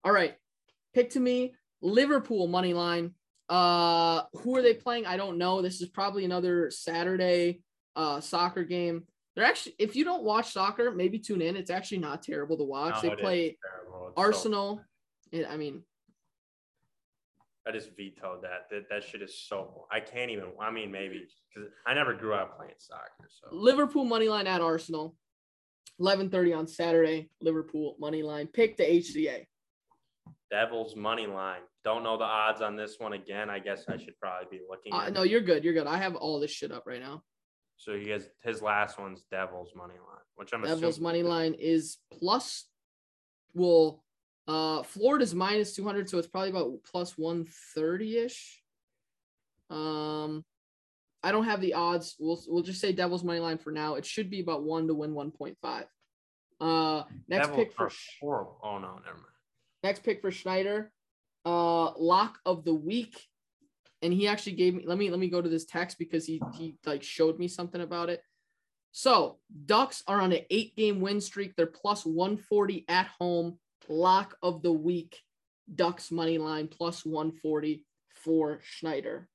[0.03, 0.35] All right.
[0.93, 3.13] Pick to me, Liverpool money line.
[3.49, 5.05] Uh who are they playing?
[5.05, 5.61] I don't know.
[5.61, 7.61] This is probably another Saturday
[7.95, 9.03] uh soccer game.
[9.35, 11.57] They're actually if you don't watch soccer, maybe tune in.
[11.57, 13.03] It's actually not terrible to watch.
[13.03, 13.45] No, they play.
[13.47, 14.81] It's so- Arsenal.
[15.31, 15.83] It- I mean,
[17.67, 18.67] I just vetoed that.
[18.69, 19.87] That that shit is so.
[19.91, 20.45] I can't even.
[20.61, 23.27] I mean, maybe because I never grew up playing soccer.
[23.29, 25.15] So Liverpool money line at Arsenal.
[26.01, 27.29] 11:30 on Saturday.
[27.41, 28.47] Liverpool money line.
[28.47, 29.45] Pick the HCA.
[30.51, 31.61] Devils money line.
[31.83, 33.49] Don't know the odds on this one again.
[33.49, 34.93] I guess I should probably be looking.
[34.93, 35.63] Uh, no, you're good.
[35.63, 35.87] You're good.
[35.87, 37.23] I have all this shit up right now.
[37.77, 41.03] So he has his last one's Devils money line, which I'm Devils assuming.
[41.03, 42.65] money line is plus.
[43.53, 44.03] Well,
[44.47, 48.61] uh, Florida's minus two hundred, so it's probably about plus one thirty ish.
[49.69, 50.43] Um,
[51.23, 52.15] I don't have the odds.
[52.19, 53.95] We'll we'll just say Devils money line for now.
[53.95, 55.85] It should be about one to win one point five.
[56.59, 57.89] Uh, next Devils pick for
[58.21, 58.59] horrible.
[58.63, 59.33] Oh no, never mind.
[59.83, 60.91] next pick for Schneider,
[61.45, 63.25] uh, lock of the week,
[64.01, 64.83] and he actually gave me.
[64.85, 67.81] Let me let me go to this text because he he like showed me something
[67.81, 68.21] about it.
[68.91, 71.55] So Ducks are on an eight game win streak.
[71.55, 73.57] They're plus one forty at home.
[73.89, 75.19] Lock of the week,
[75.73, 79.27] Ducks money line plus one forty for Schneider.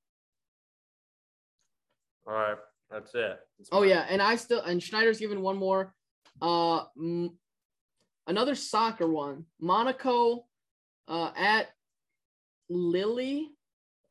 [2.27, 2.57] All right,
[2.91, 3.39] that's it.
[3.57, 3.89] That's Oh mine.
[3.89, 5.93] yeah, and I still and Schneider's given one more.
[6.41, 7.37] Uh, m-
[8.27, 9.45] another soccer one.
[9.59, 10.45] Monaco,
[11.07, 11.67] uh, at
[12.69, 13.47] Lille,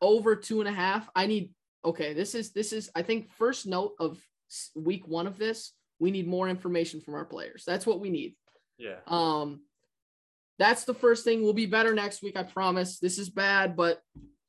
[0.01, 1.09] over two and a half.
[1.15, 1.53] I need.
[1.85, 4.19] Okay, this is this is I think first note of
[4.75, 5.73] week one of this.
[6.01, 7.65] We need more information from our players.
[7.67, 8.37] That's what we need.
[8.79, 8.97] Yeah.
[9.07, 9.61] Um,
[10.59, 11.43] that's the first thing.
[11.43, 12.37] We'll be better next week.
[12.37, 12.99] I promise.
[12.99, 14.01] This is bad, but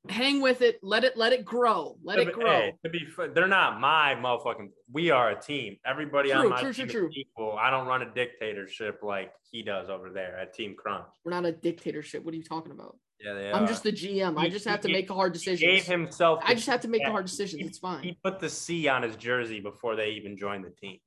[0.08, 0.80] hang with it.
[0.82, 1.98] Let it let it grow.
[2.04, 2.45] Let To it be- grow.
[2.62, 4.69] hey, to be fair, they're not my motherfucking.
[4.91, 5.78] We are a team.
[5.86, 7.54] Everybody True, on my true, team true, is equal.
[7.60, 11.06] I don't run a dictatorship like he does over there at Team Crunch.
[11.24, 12.24] We're not a dictatorship.
[12.24, 12.98] What are you talking about?
[13.22, 13.67] Yeah, they I'm are.
[13.67, 14.38] just the GM.
[14.38, 15.60] I just have to he- make hard He decisions.
[15.72, 16.39] gave himself.
[16.43, 17.62] I just have to make the hard decisions.
[17.62, 18.02] he- It's fine.
[18.02, 20.98] He put the C on his jersey before they even joined the team.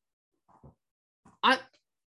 [1.42, 1.58] I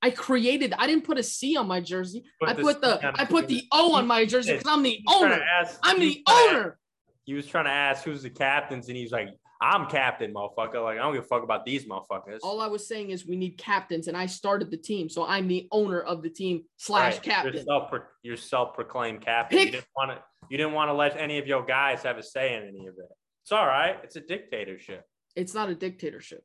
[0.01, 0.73] I created.
[0.77, 2.23] I didn't put a C on my jersey.
[2.39, 3.63] Put I put the I put the.
[3.71, 5.45] O on my jersey because I'm the He was trying to owner.
[5.59, 6.79] ask- I'm the was trying to- owner.
[7.25, 9.29] He was trying to ask who's the captains, and he's like,
[9.61, 10.83] "I'm captain, motherfucker.
[10.83, 13.35] Like I don't give a fuck about these motherfuckers." All I was saying is we
[13.35, 17.13] need captains, and I started the team, so I'm the owner of the team slash
[17.13, 17.23] Right.
[17.23, 17.53] captain.
[17.53, 17.91] You're self
[18.23, 19.59] you're self-proclaimed captain.
[19.59, 22.17] Pick- You didn't want to you didn't want to let any of your guys have
[22.17, 23.05] a say in any of it.
[23.43, 23.99] It's all right.
[24.03, 25.05] It's a dictatorship.
[25.35, 26.43] It's not a dictatorship.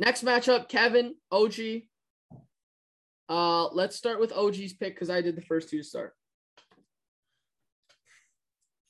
[0.00, 1.88] Next matchup, Kevin, OG.
[3.28, 6.14] Uh, let's start with OG's pick because I did the first two to start.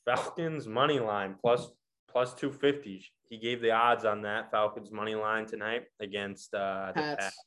[0.04, 1.70] Falcons money line plus
[2.10, 3.04] plus 250.
[3.28, 7.24] He gave the odds on that Falcons money line tonight against uh the Pats.
[7.24, 7.44] Pats.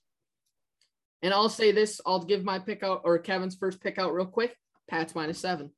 [1.22, 4.26] And I'll say this: I'll give my pick out or Kevin's first pick out real
[4.26, 4.56] quick.
[4.90, 5.72] Pats minus seven.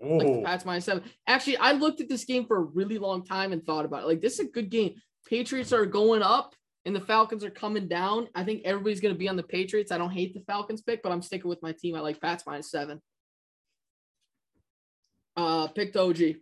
[0.00, 1.04] Like Pats minus seven.
[1.26, 4.06] Actually, I looked at this game for a really long time and thought about it.
[4.06, 4.94] Like this is a good game.
[5.26, 6.54] Patriots are going up
[6.86, 8.28] and the Falcons are coming down.
[8.34, 9.90] I think everybody's gonna be on the Patriots.
[9.92, 11.94] I don't hate the Falcons pick, but I'm sticking with my team.
[11.96, 13.00] I like Pats minus seven.
[15.36, 16.36] Uh picked OG.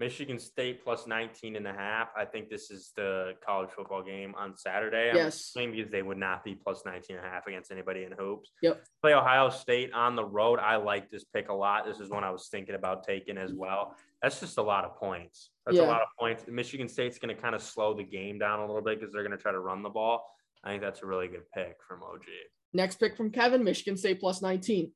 [0.00, 2.08] Michigan State plus 19 and a half.
[2.16, 5.10] I think this is the college football game on Saturday.
[5.10, 5.34] I'm Yes.
[5.38, 8.50] assuming because they would not be plus 19 and a half against anybody in hoops.
[8.62, 8.82] Yep.
[9.02, 10.58] Play Ohio State on the road.
[10.58, 11.84] I like this pick a lot.
[11.84, 13.94] This is one I was thinking about taking as well.
[14.22, 15.50] That's just a lot of points.
[15.70, 15.86] That's Yeah.
[15.86, 16.44] a lot of points.
[16.48, 19.22] Michigan State's going to kind of slow the game down a little bit because they're
[19.22, 20.26] going to try to run the ball.
[20.64, 22.24] I think that's a really good pick from OG.
[22.72, 24.92] Next pick from Kevin, Michigan State plus 19.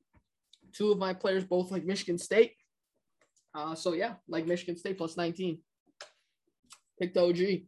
[0.73, 2.55] Two of my players both like Michigan State.
[3.53, 5.61] Uh, so yeah, like Michigan State plus 19.
[6.99, 7.67] Picked OG.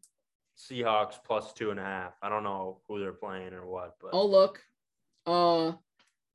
[0.57, 2.13] Seahawks plus two and a half.
[2.21, 4.61] I don't know who they're playing or what, but Oh look,
[5.25, 5.73] uh,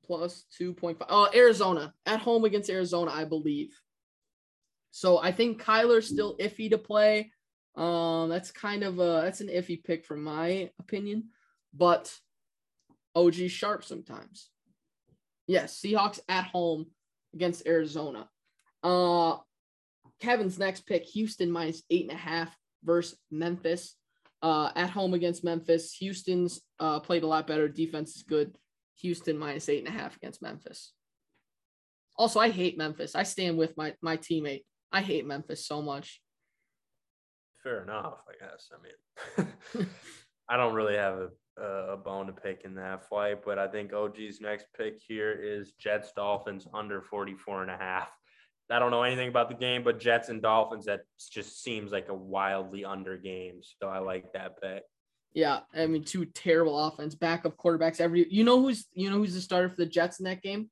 [0.05, 1.07] plus two point five.
[1.11, 3.77] Oh, Arizona at home against Arizona, I believe.
[4.95, 7.31] So I think Kyler's still iffy to play.
[7.75, 11.29] Um, that's kind of a that's an iffy pick from my opinion,
[11.73, 12.13] but
[13.15, 14.51] OG sharp sometimes.
[15.47, 16.85] Yes, Seahawks at home
[17.33, 18.29] against Arizona.
[18.83, 19.37] Uh,
[20.21, 23.95] Kevin's next pick, Houston minus eight and a half versus Memphis
[24.43, 25.91] uh, at home against Memphis.
[25.93, 27.67] Houston's uh, played a lot better.
[27.67, 28.55] Defense is good.
[28.99, 30.93] Houston minus eight and a half against Memphis.
[32.15, 33.15] Also, I hate Memphis.
[33.15, 34.65] I stand with my my teammate.
[34.93, 36.21] I hate Memphis so much.
[37.63, 38.69] fair enough, I guess.
[38.71, 39.87] I mean,
[40.49, 43.91] I don't really have a, a bone to pick in that fight, but I think
[43.91, 48.09] OG's next pick here is Jets Dolphins under 44 and a half.
[48.69, 51.01] I don't know anything about the game, but Jets and Dolphins, that
[51.31, 53.61] just seems like a wildly under game.
[53.61, 54.83] So I like that pick.
[55.33, 57.99] Yeah, I mean, two terrible offense, backup quarterbacks.
[57.99, 60.69] Every you know who's you know who's the starter for the Jets in that game?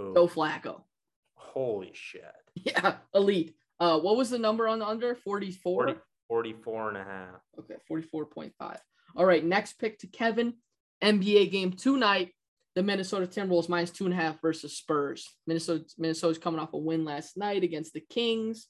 [0.00, 0.82] Ooh, Joe Flacco.
[1.34, 2.22] holy shit.
[2.64, 3.54] Yeah, elite.
[3.78, 5.14] Uh, what was the number on the under?
[5.14, 5.84] 44?
[5.86, 7.40] 40, 44 and a half.
[7.58, 8.76] Okay, 44.5.
[9.16, 10.54] All right, next pick to Kevin.
[11.02, 12.32] NBA game tonight.
[12.76, 15.28] The Minnesota Timberwolves minus two and a half versus Spurs.
[15.46, 18.68] Minnesota Minnesota's coming off a win last night against the Kings.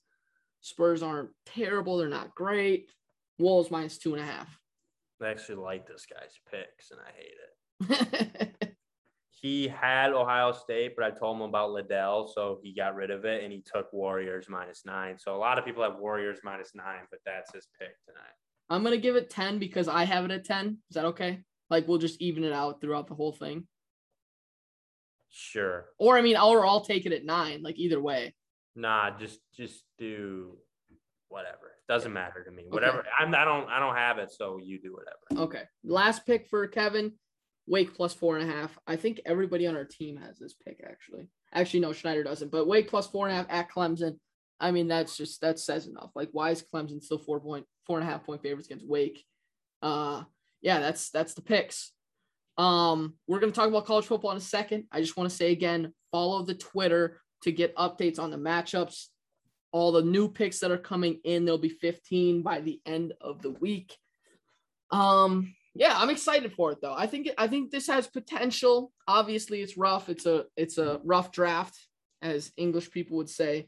[0.62, 2.90] Spurs aren't terrible, they're not great.
[3.38, 4.48] Wolves minus two and a half.
[5.22, 8.50] I actually like this guy's picks, and I hate it.
[9.40, 13.24] he had Ohio State, but I told him about Liddell, so he got rid of
[13.24, 15.18] it and he took Warriors minus nine.
[15.18, 18.34] So a lot of people have Warriors minus nine, but that's his pick tonight.
[18.68, 20.78] I'm gonna give it 10 because I have it at 10.
[20.90, 21.40] Is that okay?
[21.70, 23.66] Like we'll just even it out throughout the whole thing.
[25.30, 25.86] Sure.
[25.98, 27.62] Or I mean, or I'll take it at nine.
[27.62, 28.34] Like either way.
[28.76, 30.58] Nah, just just do
[31.28, 31.76] whatever.
[31.88, 32.64] Doesn't matter to me.
[32.68, 33.06] Whatever.
[33.18, 35.44] I'm I don't I don't have it, so you do whatever.
[35.48, 35.62] Okay.
[35.82, 37.12] Last pick for Kevin.
[37.70, 38.76] Wake plus four and a half.
[38.88, 41.28] I think everybody on our team has this pick actually.
[41.54, 42.50] Actually, no, Schneider doesn't.
[42.50, 44.16] But Wake plus four and a half at Clemson.
[44.58, 46.10] I mean, that's just that says enough.
[46.16, 49.24] Like, why is Clemson still four point four and a half point favorites against Wake?
[49.80, 50.24] Uh,
[50.60, 51.92] yeah, that's that's the picks.
[52.58, 54.86] Um, we're gonna talk about college football in a second.
[54.90, 59.06] I just want to say again, follow the Twitter to get updates on the matchups,
[59.70, 61.44] all the new picks that are coming in.
[61.44, 63.96] There'll be 15 by the end of the week.
[64.90, 66.92] Um, yeah, I'm excited for it though.
[66.94, 68.92] I think I think this has potential.
[69.08, 70.10] Obviously, it's rough.
[70.10, 71.74] It's a it's a rough draft,
[72.20, 73.66] as English people would say.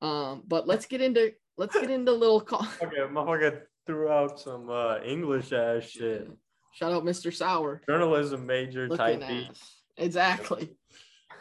[0.00, 2.40] Um, but let's get into let's get into little.
[2.40, 6.30] Co- Okay, motherfucker threw out some uh, English ass shit.
[6.72, 7.30] Shout out Mr.
[7.30, 7.82] Sour.
[7.86, 9.82] Journalism major Looking type ass.
[9.98, 10.74] Exactly.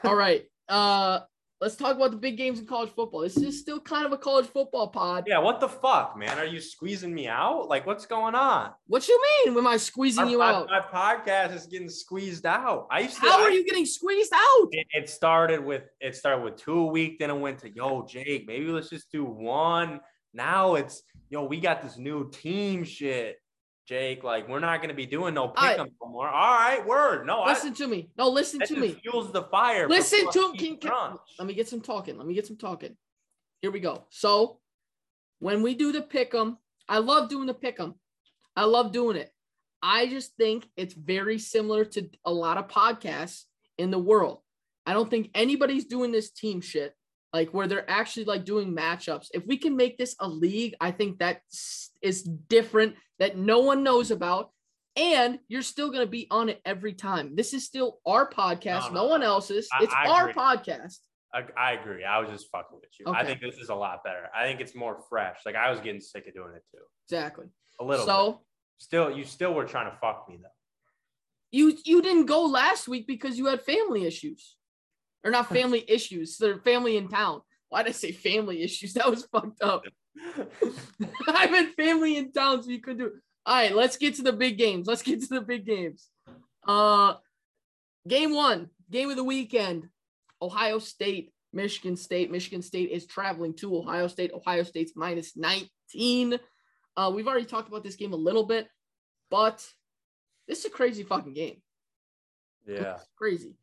[0.03, 0.43] All right.
[0.67, 1.21] Uh,
[1.61, 3.21] let's talk about the big games in college football.
[3.21, 5.25] This is still kind of a college football pod.
[5.27, 6.37] Yeah, what the fuck, man?
[6.37, 7.67] Are you squeezing me out?
[7.67, 8.71] Like, what's going on?
[8.87, 9.57] What you mean?
[9.57, 10.69] Am I squeezing Our you pod- out?
[10.69, 12.87] My podcast is getting squeezed out.
[12.89, 13.29] I used to.
[13.29, 14.67] How are you getting squeezed out?
[14.71, 18.05] It, it started with it started with two a week, then it went to yo
[18.05, 19.99] Jake, maybe let's just do one.
[20.33, 23.37] Now it's yo, we got this new team shit.
[23.89, 25.91] Jake, like we're not gonna be doing no pick 'em right.
[25.99, 26.29] no more.
[26.29, 27.25] All right, word.
[27.25, 28.11] No, Listen to me.
[28.19, 28.93] No, listen to me.
[29.01, 29.89] fuels the fire.
[29.89, 30.77] Listen to King.
[30.77, 31.19] King- crunch.
[31.39, 32.15] Let me get some talking.
[32.15, 32.95] Let me get some talking.
[33.63, 34.05] Here we go.
[34.11, 34.59] So,
[35.39, 37.95] when we do the pick 'em, I love doing the pick 'em.
[38.55, 39.33] I love doing it.
[39.81, 43.45] I just think it's very similar to a lot of podcasts
[43.79, 44.43] in the world.
[44.85, 46.95] I don't think anybody's doing this team shit
[47.33, 49.29] like where they're actually like doing matchups.
[49.33, 51.41] If we can make this a league, I think that
[52.01, 54.51] is different that no one knows about.
[54.95, 57.35] And you're still going to be on it every time.
[57.35, 59.69] This is still our podcast, No, no, no, one else's.
[59.71, 60.41] I- it's I our agree.
[60.41, 60.97] podcast.
[61.33, 62.03] I, I agree.
[62.03, 63.05] I was just fucking with you.
[63.13, 64.29] I think this is a lot better.
[64.35, 65.37] I think it's more fresh.
[65.45, 66.81] Like I was getting sick of doing it too.
[67.07, 67.45] Exactly.
[67.79, 68.05] A little.
[68.05, 68.39] So bit.
[68.79, 70.49] still, you still were trying to fuck me though.
[71.51, 74.55] you you didn't go last week because you had family issues,
[75.23, 76.37] or not family issues.
[76.37, 77.41] They're family in town.
[77.69, 78.93] Why did I say family issues?
[78.95, 79.83] That was fucked up.
[81.27, 83.13] I meant family in town, so you couldn't do it.
[83.45, 84.87] All right, let's get to the big games.
[84.87, 86.07] Let's get to the big games.
[86.67, 87.15] Uh,
[88.07, 89.89] game one, game of the weekend.
[90.41, 92.31] Ohio State, Michigan State.
[92.31, 94.31] Michigan State is traveling to Ohio State.
[94.33, 96.39] Ohio State's minus 19.
[96.95, 98.67] Uh, we've already talked about this game a little bit,
[99.29, 99.65] but
[100.47, 101.61] this is a crazy fucking game.
[102.67, 102.95] yeah.
[102.95, 103.55] It's crazy.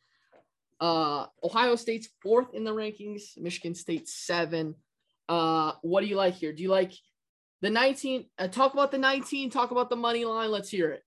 [0.80, 3.38] Uh, Ohio State's fourth in the rankings.
[3.38, 4.74] Michigan State seven.
[5.28, 6.52] Uh, what do you like here?
[6.52, 6.92] Do you like
[7.62, 8.26] the 19?
[8.38, 9.50] Uh, talk about the 19.
[9.50, 10.50] Talk about the money line.
[10.50, 11.02] Let's hear it.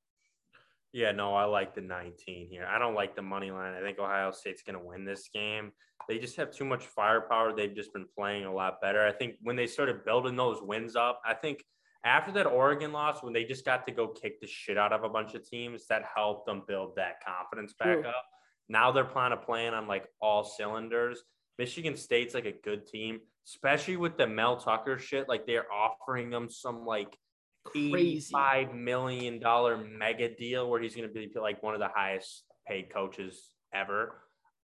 [0.91, 2.65] Yeah, no, I like the 19 here.
[2.65, 3.75] I don't like the money line.
[3.75, 5.71] I think Ohio State's going to win this game.
[6.08, 7.55] They just have too much firepower.
[7.55, 9.05] They've just been playing a lot better.
[9.05, 11.63] I think when they started building those wins up, I think
[12.03, 15.03] after that Oregon loss, when they just got to go kick the shit out of
[15.03, 18.08] a bunch of teams, that helped them build that confidence back True.
[18.08, 18.25] up.
[18.69, 21.21] Now they're planning to playing on like all cylinders.
[21.60, 25.28] Michigan State's like a good team, especially with the Mel Tucker shit.
[25.28, 27.17] Like they're offering them some like
[27.65, 27.93] Crazy.
[27.95, 32.45] eighty-five million dollar mega deal where he's going to be like one of the highest
[32.65, 34.15] paid coaches ever.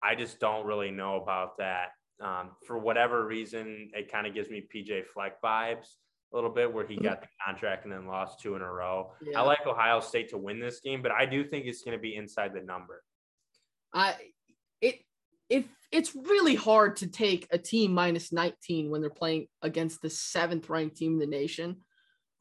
[0.02, 1.92] I just don't really know about that.
[2.20, 5.86] Um, for whatever reason, it kind of gives me PJ Fleck vibes
[6.32, 9.12] a little bit, where he got the contract and then lost two in a row.
[9.22, 9.40] Yeah.
[9.40, 12.02] I like Ohio State to win this game, but I do think it's going to
[12.02, 13.02] be inside the number.
[13.94, 14.14] I
[15.52, 20.08] if it's really hard to take a team minus 19 when they're playing against the
[20.08, 21.76] seventh ranked team in the nation,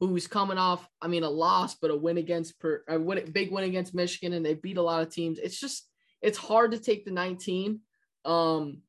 [0.00, 3.52] who's coming off, I mean, a loss, but a win against per a win, big
[3.52, 5.38] win against Michigan, and they beat a lot of teams.
[5.38, 5.86] It's just
[6.22, 7.80] it's hard to take the 19.
[8.24, 8.80] Um,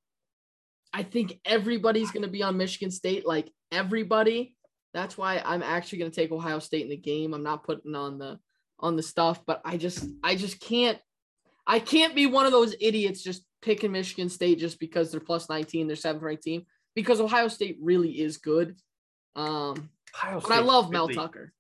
[0.93, 4.55] I think everybody's going to be on Michigan State, like everybody.
[4.93, 7.33] That's why I'm actually going to take Ohio State in the game.
[7.33, 8.39] I'm not putting on the
[8.79, 10.97] on the stuff, but I just I just can't
[11.65, 15.49] I can't be one of those idiots just picking Michigan State just because they're plus
[15.49, 18.75] 19, they're seventh ranked team, because Ohio State really is good.
[19.35, 21.53] Um, Ohio but I love Mel really- Tucker.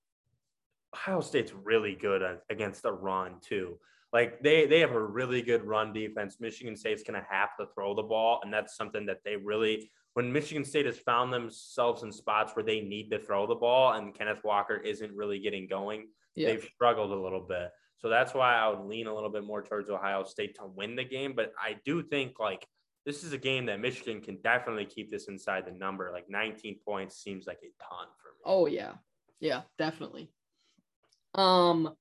[0.95, 3.79] Ohio State's really good against the run too.
[4.11, 6.37] Like they they have a really good run defense.
[6.39, 9.89] Michigan State's going to have to throw the ball, and that's something that they really.
[10.13, 13.93] When Michigan State has found themselves in spots where they need to throw the ball,
[13.93, 16.49] and Kenneth Walker isn't really getting going, Yeah.
[16.49, 17.71] they've struggled a little bit.
[18.03, 20.97] So that's why I would lean a little bit more towards Ohio State to win
[20.97, 21.31] the game.
[21.33, 22.67] But I do think like
[23.05, 26.11] this is a game that Michigan can definitely keep this inside the number.
[26.11, 28.43] Like 19 points seems like a ton for me.
[28.43, 28.95] Oh yeah.
[29.39, 30.29] Yeah, definitely.
[31.33, 31.93] Um,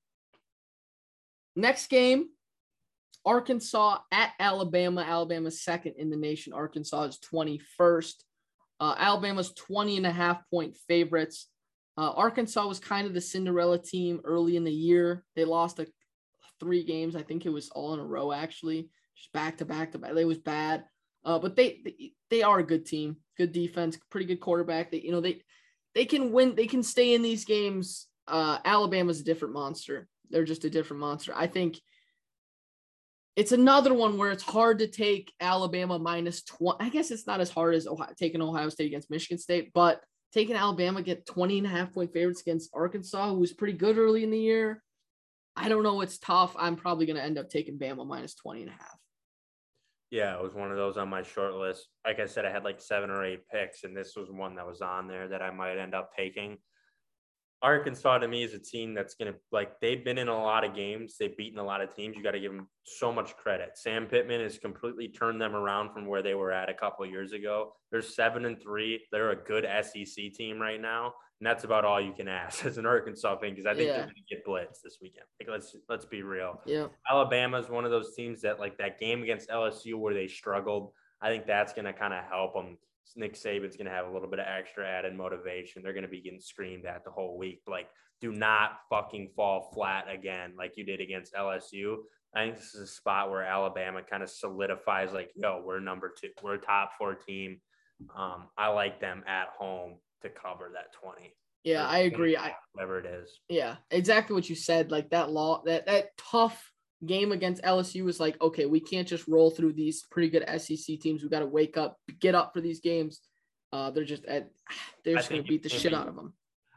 [1.55, 2.27] next game,
[3.25, 5.03] Arkansas at Alabama.
[5.03, 6.51] Alabama's second in the nation.
[6.51, 8.15] Arkansas is 21st.
[8.81, 11.47] Uh, Alabama's 20 and a half point favorites.
[11.97, 15.23] Uh, Arkansas was kind of the Cinderella team early in the year.
[15.35, 15.87] They lost a,
[16.59, 17.15] three games.
[17.15, 20.13] I think it was all in a row, actually, just back to back to back.
[20.13, 20.85] They was bad.
[21.25, 24.91] Uh, but they, they they are a good team, good defense, pretty good quarterback.
[24.91, 25.41] They you know they
[25.95, 26.55] they can win.
[26.55, 28.07] They can stay in these games.
[28.27, 30.07] Uh, Alabama's a different monster.
[30.29, 31.33] They're just a different monster.
[31.35, 31.79] I think
[33.35, 36.77] it's another one where it's hard to take Alabama minus 20.
[36.79, 40.01] I guess it's not as hard as Ohio, taking Ohio State against Michigan State, but
[40.33, 43.97] taking Alabama, get 20 and a half point favorites against Arkansas, who was pretty good
[43.97, 44.81] early in the year.
[45.55, 46.01] I don't know.
[46.01, 46.55] It's tough.
[46.57, 48.97] I'm probably going to end up taking Bama minus 20 and a half.
[50.09, 51.87] Yeah, it was one of those on my short list.
[52.05, 54.67] Like I said, I had like seven or eight picks, and this was one that
[54.67, 56.57] was on there that I might end up taking.
[57.63, 60.65] Arkansas to me is a team that's going to like they've been in a lot
[60.65, 62.15] of games, they've beaten a lot of teams.
[62.17, 63.77] You got to give them so much credit.
[63.77, 67.31] Sam Pittman has completely turned them around from where they were at a couple years
[67.31, 67.73] ago.
[67.89, 69.05] They're seven and three.
[69.13, 72.77] They're a good SEC team right now, and that's about all you can ask as
[72.77, 73.93] an Arkansas fan because I think yeah.
[73.93, 75.25] they're going to get blitzed this weekend.
[75.39, 76.59] Like let's let's be real.
[76.65, 80.27] Yeah, Alabama is one of those teams that like that game against LSU where they
[80.27, 80.91] struggled.
[81.21, 82.77] I think that's going to kind of help them
[83.15, 85.83] Nick Saban's going to have a little bit of extra added motivation.
[85.83, 87.61] They're going to be getting screamed at the whole week.
[87.67, 87.87] Like,
[88.21, 91.97] do not fucking fall flat again like you did against LSU.
[92.35, 96.11] I think this is a spot where Alabama kind of solidifies, like, yo, we're number
[96.19, 97.59] two, we're a top four team.
[98.17, 101.35] Um, I like them at home to cover that 20.
[101.63, 102.35] Yeah, I agree.
[102.35, 103.39] I whatever it is.
[103.47, 104.91] Yeah, exactly what you said.
[104.91, 106.72] Like that law, that that tough
[107.05, 110.99] game against LSU was like, okay, we can't just roll through these pretty good SEC
[110.99, 111.23] teams.
[111.23, 113.21] We got to wake up, get up for these games.
[113.71, 114.49] Uh, they're just at,
[115.03, 116.33] they're just going to beat the shit be, out of them.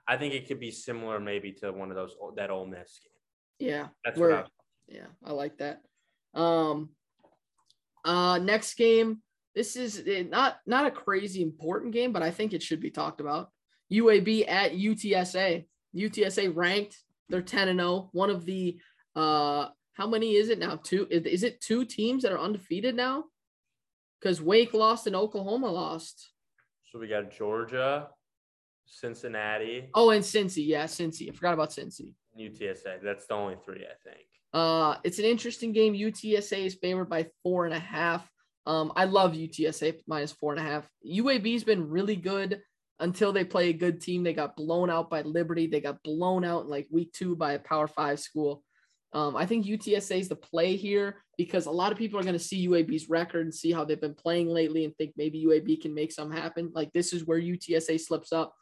[0.08, 3.68] I think it could be similar maybe to one of those that Ole Miss game.
[3.68, 4.46] Yeah, that's where,
[4.86, 5.80] yeah, I like that.
[6.34, 6.90] Um,
[8.04, 9.22] uh, next game.
[9.54, 12.90] This is eh, not not a crazy important game, but I think it should be
[12.90, 13.50] talked about.
[13.92, 15.64] UAB at UTSA.
[15.96, 16.98] UTSA ranked.
[17.28, 18.10] They're 10 and 0.
[18.12, 18.78] One of the
[19.16, 20.76] uh how many is it now?
[20.76, 21.06] Two?
[21.10, 23.24] Is it two teams that are undefeated now?
[24.20, 26.32] Because Wake lost and Oklahoma lost.
[26.92, 28.08] So we got Georgia,
[28.84, 29.88] Cincinnati.
[29.94, 30.66] Oh, and Cincy.
[30.66, 31.30] Yeah, Cincy.
[31.30, 32.12] I forgot about Cincy.
[32.38, 33.02] UTSA.
[33.02, 34.26] That's the only three, I think.
[34.52, 35.94] Uh, it's an interesting game.
[35.94, 38.30] UTSA is favored by four and a half.
[38.66, 40.86] Um, I love UTSA minus four and a half.
[41.06, 42.60] UAB's been really good
[43.00, 44.24] until they play a good team.
[44.24, 45.66] They got blown out by Liberty.
[45.66, 48.62] They got blown out in like week two by a Power Five school.
[49.16, 52.34] Um, I think UTSA is the play here because a lot of people are going
[52.34, 55.80] to see UAB's record and see how they've been playing lately and think maybe UAB
[55.80, 56.70] can make some happen.
[56.74, 58.54] Like this is where UTSA slips up.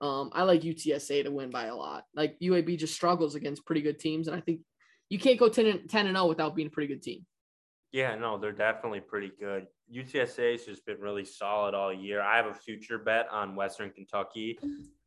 [0.00, 2.04] Um, I like UTSA to win by a lot.
[2.14, 4.60] Like UAB just struggles against pretty good teams, and I think
[5.08, 7.26] you can't go 10 and 10 and 0 without being a pretty good team.
[7.90, 9.66] Yeah, no, they're definitely pretty good.
[9.92, 12.20] UTSA has just been really solid all year.
[12.20, 14.56] I have a future bet on Western Kentucky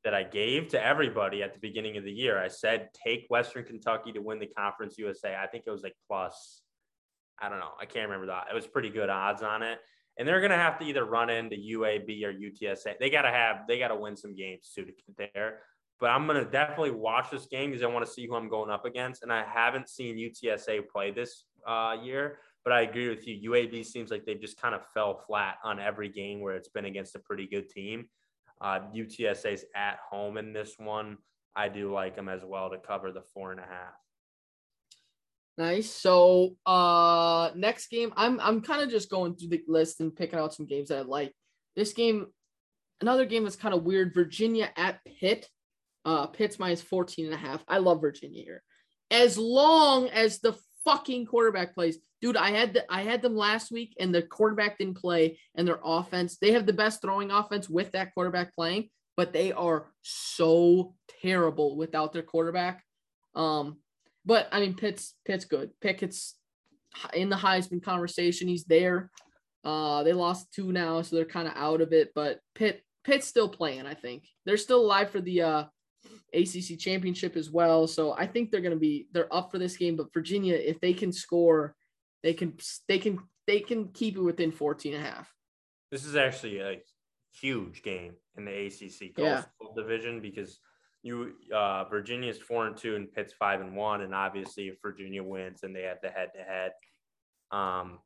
[0.04, 2.41] that I gave to everybody at the beginning of the year.
[2.41, 5.36] I said, take Western Kentucky to win the Conference USA.
[5.41, 6.62] I think it was like plus,
[7.39, 7.72] I don't know.
[7.80, 8.47] I can't remember that.
[8.50, 9.80] It was pretty good odds on it.
[10.18, 13.00] And they're going to have to either run into UAB or UTSA.
[13.00, 15.60] They got to have, they got to win some games too to get there.
[16.00, 18.50] But I'm going to definitely watch this game because I want to see who I'm
[18.50, 19.24] going up against.
[19.24, 22.38] And I haven't seen UTSA play this uh, year.
[22.64, 23.52] But I agree with you.
[23.52, 26.86] UAB seems like they've just kind of fell flat on every game where it's been
[26.86, 28.08] against a pretty good team.
[28.62, 31.18] Uh, UTSA's at home in this one.
[31.55, 33.93] I do like them as well to cover the four and a half.
[35.57, 35.91] Nice.
[35.91, 40.39] So uh next game, I'm I'm kind of just going through the list and picking
[40.39, 41.34] out some games that I like.
[41.76, 42.28] This game,
[43.01, 44.14] another game that's kind of weird.
[44.14, 45.47] Virginia at Pitt.
[46.05, 47.62] Uh Pitt's minus 14 and a half.
[47.68, 48.64] I love Virginia here.
[49.12, 50.57] As long as the
[50.90, 52.00] fucking quarterback plays.
[52.22, 55.68] Dude, I had the, I had them last week and the quarterback didn't play and
[55.68, 59.92] their offense, they have the best throwing offense with that quarterback playing, but they are
[60.02, 62.84] so terrible without their quarterback.
[63.36, 63.78] Um,
[64.26, 65.70] but I mean Pitt's Pitt's good.
[65.80, 66.36] Pickett's
[67.14, 68.48] in the Heisman conversation.
[68.48, 69.12] He's there.
[69.64, 72.12] Uh, they lost two now, so they're kind of out of it.
[72.16, 73.86] But Pitt Pitt's still playing.
[73.86, 75.64] I think they're still alive for the uh,
[76.34, 77.88] ACC championship as well.
[77.88, 79.96] So I think they're going to be they're up for this game.
[79.96, 81.76] But Virginia, if they can score,
[82.24, 82.58] they can
[82.88, 85.34] they can they can keep it within 14 and a half.
[85.92, 86.78] This is actually a
[87.40, 89.44] huge game in the ACC yeah.
[89.76, 90.60] division because
[91.02, 95.24] you uh, Virginia's four and two and Pitt's five and one, and obviously if Virginia
[95.24, 96.72] wins and they have the head to head,
[97.52, 98.00] um,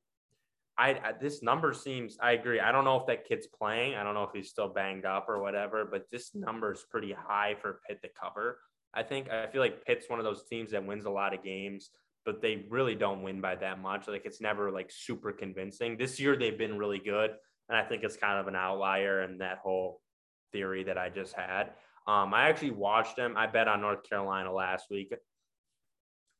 [0.78, 2.60] I, I, this number seems I agree.
[2.60, 3.96] I don't know if that kid's playing.
[3.96, 7.14] I don't know if he's still banged up or whatever, but this number is pretty
[7.14, 8.60] high for Pitt to cover.
[8.94, 11.44] I think I feel like Pitt's one of those teams that wins a lot of
[11.44, 11.90] games,
[12.26, 14.08] but they really don't win by that much.
[14.08, 15.98] Like it's never like super convincing.
[15.98, 17.32] This year they've been really good,
[17.70, 20.02] and I think it's kind of an outlier in that whole
[20.52, 21.72] theory that I just had.
[22.08, 23.36] Um, I actually watched them.
[23.38, 25.14] I bet on North Carolina last week.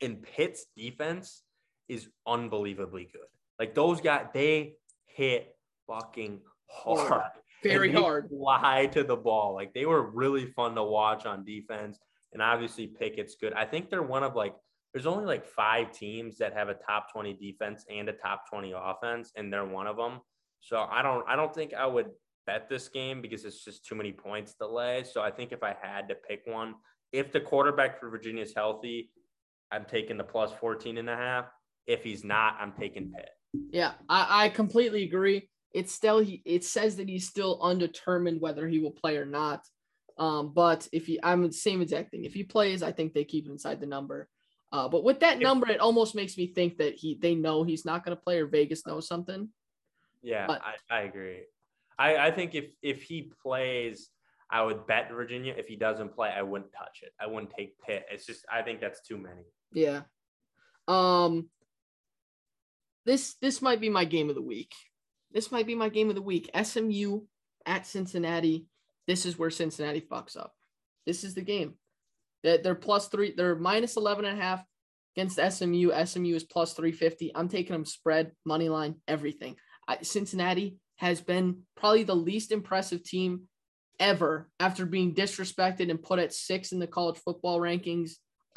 [0.02, 1.44] And Pitt's defense
[1.88, 3.22] is unbelievably good.
[3.60, 4.76] Like those guys, they
[5.06, 5.56] hit
[5.88, 7.32] fucking hard.
[7.64, 8.30] Very hard.
[8.30, 9.54] Fly to the ball.
[9.54, 11.98] Like they were really fun to watch on defense.
[12.34, 13.54] And obviously Pickett's good.
[13.54, 14.56] I think they're one of like
[14.94, 18.74] there's only like five teams that have a top 20 defense and a top 20
[18.76, 20.20] offense, and they're one of them.
[20.60, 22.10] So I don't I don't think I would
[22.46, 25.04] bet this game because it's just too many points delay.
[25.04, 26.76] So I think if I had to pick one,
[27.12, 29.10] if the quarterback for Virginia is healthy,
[29.72, 31.46] I'm taking the plus 14 and a half.
[31.88, 33.30] If he's not, I'm taking Pitt.
[33.72, 35.50] Yeah, I, I completely agree.
[35.74, 39.66] It's still he it says that he's still undetermined whether he will play or not.
[40.18, 42.26] Um, but if he I'm the same exact thing.
[42.26, 44.30] If he plays, I think they keep it inside the number.
[44.72, 47.86] Uh, but with that number, it almost makes me think that he they know he's
[47.86, 49.50] not gonna play or Vegas knows something.
[50.22, 51.42] Yeah, But- I, I agree.
[52.00, 54.10] I, I think if if he plays,
[54.50, 55.54] I would bet Virginia.
[55.58, 57.14] If he doesn't play, I wouldn't touch it.
[57.20, 58.06] I wouldn't take Pitt.
[58.12, 59.44] It's just I think that's too many.
[59.74, 60.02] Yeah.
[60.88, 61.50] Um
[63.06, 64.74] this this might be my game of the week.
[65.32, 66.50] This might be my game of the week.
[66.62, 67.22] SMU
[67.66, 68.68] at Cincinnati.
[69.08, 70.54] This is where Cincinnati fucks up.
[71.06, 71.76] This is the game.
[72.44, 74.64] They're plus three, they're minus 11 and a half
[75.16, 75.92] against SMU.
[76.06, 77.32] SMU is plus 350.
[77.36, 79.56] I'm taking them spread, money line, everything.
[79.88, 83.44] I, Cincinnati has been probably the least impressive team
[84.00, 88.12] ever after being disrespected and put at six in the college football rankings.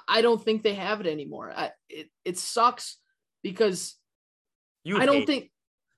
[0.09, 1.53] I don't think they have it anymore.
[1.55, 2.99] I, it, it sucks
[3.43, 3.97] because
[4.87, 5.51] You I don't think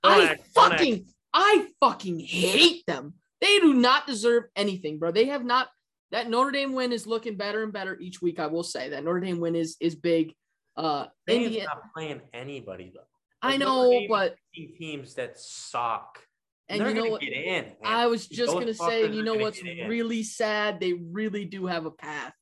[0.03, 3.15] I act- fucking I fucking hate them.
[3.43, 5.11] They do not deserve anything, bro.
[5.13, 5.69] They have not
[6.11, 8.41] that Notre Dame win is looking better and better each week.
[8.41, 10.35] I will say that Notre Dame win is is big.
[10.77, 13.01] Uh Dame's Indiana, not playing anybody though.
[13.43, 16.25] I Like, Notre know, but teams that suck.
[16.71, 17.21] and you know what?
[17.21, 17.73] get in.
[17.85, 20.81] I was just Those gonna say, you know what's really sad?
[20.81, 22.33] They really do have a path,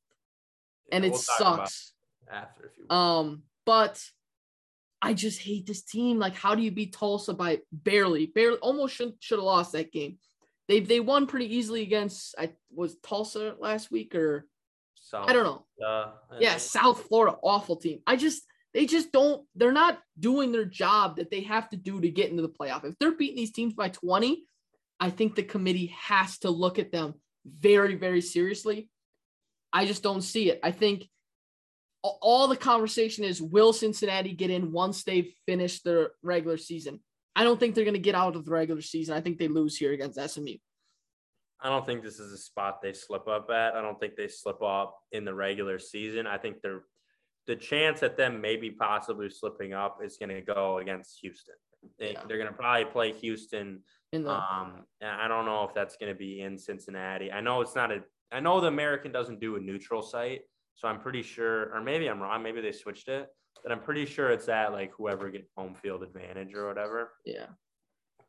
[0.92, 1.92] and Yeah, it we'll sucks.
[2.30, 2.88] after if you.
[2.96, 4.00] Um, but
[5.02, 6.18] I just hate this team.
[6.18, 9.92] Like, how do you beat Tulsa by barely, barely, almost should should have lost that
[9.92, 10.18] game.
[10.68, 14.46] They they won pretty easily against I was Tulsa last week or
[15.28, 15.86] I don't know.
[15.86, 18.00] Uh, Yeah, South Florida, awful team.
[18.06, 18.42] I just
[18.74, 19.46] they just don't.
[19.54, 22.84] They're not doing their job that they have to do to get into the playoff.
[22.84, 24.46] If they're beating these teams by twenty,
[24.98, 27.14] I think the committee has to look at them
[27.46, 28.88] very very seriously.
[29.72, 30.60] I just don't see it.
[30.62, 31.08] I think
[32.20, 37.00] all the conversation is will Cincinnati get in once they finish their regular season?
[37.34, 39.14] I don't think they're going to get out of the regular season.
[39.14, 40.56] I think they lose here against SMU.
[41.60, 43.74] I don't think this is a spot they slip up at.
[43.74, 46.26] I don't think they slip up in the regular season.
[46.26, 46.84] I think they're
[47.46, 51.54] the chance at them maybe possibly slipping up is going to go against Houston.
[51.98, 52.22] They, Yeah.
[52.26, 53.82] They're going to probably play Houston.
[54.12, 57.30] In the Um, I don't know if that's going to be in Cincinnati.
[57.30, 58.02] I know it's not a.
[58.32, 60.42] I know the American doesn't do a neutral site,
[60.76, 62.42] so I'm pretty sure, or maybe I'm wrong.
[62.42, 63.28] Maybe they switched it,
[63.62, 67.12] but I'm pretty sure it's at like whoever gets home field advantage or whatever.
[67.24, 67.46] yeah,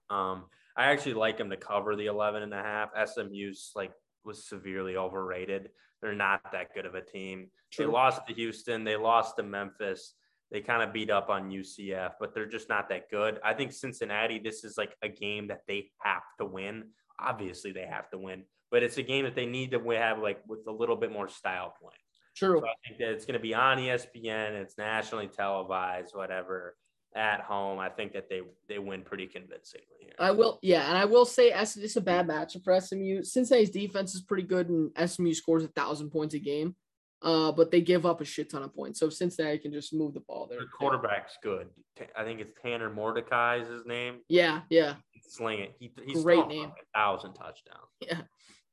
[0.10, 0.46] Um,
[0.76, 2.90] I actually like them to cover the 11 and a half.
[3.08, 3.92] SMU's like
[4.24, 5.70] was severely overrated.
[6.02, 7.50] They're not that good of a team.
[7.78, 8.84] They lost to Houston.
[8.84, 10.14] They lost to Memphis.
[10.52, 13.40] They kind of beat up on UCF, but they're just not that good.
[13.44, 16.92] I think Cincinnati, this is like a game that they have to win.
[17.20, 20.40] Obviously, they have to win, but it's a game that they need to have like
[20.48, 21.98] with a little bit more style playing.
[22.38, 22.60] True.
[22.60, 24.52] So I think that it's going to be on ESPN.
[24.62, 26.76] It's nationally televised, whatever.
[27.16, 30.12] At home, I think that they they win pretty convincingly here.
[30.20, 31.74] I will, yeah, and I will say S.
[31.74, 33.24] This is a bad matchup for SMU.
[33.24, 36.76] Cincinnati's defense is pretty good, and SMU scores a thousand points a game,
[37.24, 39.00] uh, but they give up a shit ton of points.
[39.00, 40.60] So Cincinnati can just move the ball, there.
[40.60, 41.70] Their quarterback's good.
[42.16, 44.18] I think it's Tanner Mordecai is his name.
[44.28, 44.96] Yeah, yeah,
[45.28, 45.76] Sling it.
[45.80, 46.70] He, he's Great name.
[46.70, 47.88] a thousand touchdowns.
[48.02, 48.22] yeah,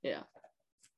[0.02, 0.22] yeah.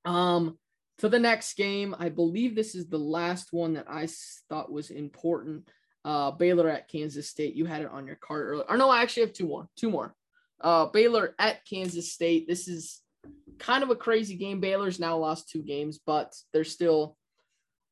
[0.04, 0.58] Um,
[0.98, 4.08] to the next game, I believe this is the last one that I
[4.48, 5.68] thought was important.
[6.04, 7.54] Uh, Baylor at Kansas State.
[7.54, 8.64] You had it on your card earlier.
[8.68, 9.68] Or no, I actually have two more.
[9.76, 10.14] Two more.
[10.60, 12.48] Uh, Baylor at Kansas State.
[12.48, 13.02] This is
[13.58, 14.60] kind of a crazy game.
[14.60, 17.16] Baylor's now lost two games, but they're still,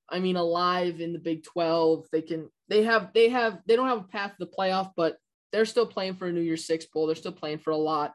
[0.08, 2.06] I mean, alive in the Big 12.
[2.10, 5.16] They can, they have, they have, they don't have a path to the playoff, but
[5.52, 7.06] they're still playing for a New Year's Six bowl.
[7.06, 8.14] They're still playing for a lot.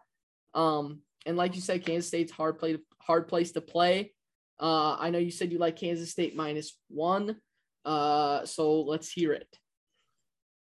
[0.53, 4.13] Um, and like you said, Kansas State's hard play, hard place to play.
[4.59, 7.37] Uh, I know you said you like Kansas State minus one.
[7.85, 9.47] Uh, so let's hear it.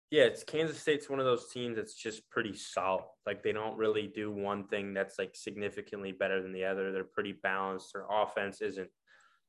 [0.09, 3.03] Yeah, it's Kansas State's one of those teams that's just pretty solid.
[3.25, 6.91] Like they don't really do one thing that's like significantly better than the other.
[6.91, 7.91] They're pretty balanced.
[7.93, 8.89] Their offense isn't,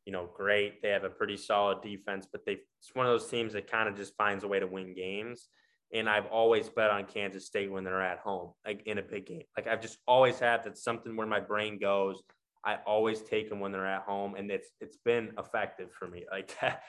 [0.05, 0.83] you know, great.
[0.83, 3.89] They have a pretty solid defense, but they it's one of those teams that kind
[3.89, 5.47] of just finds a way to win games.
[5.95, 9.27] And I've always bet on Kansas State when they're at home, like in a big
[9.27, 9.45] game.
[9.57, 12.21] Like I've just always had that's something where my brain goes.
[12.65, 16.25] I always take them when they're at home, and it's it's been effective for me.
[16.31, 16.83] Like that,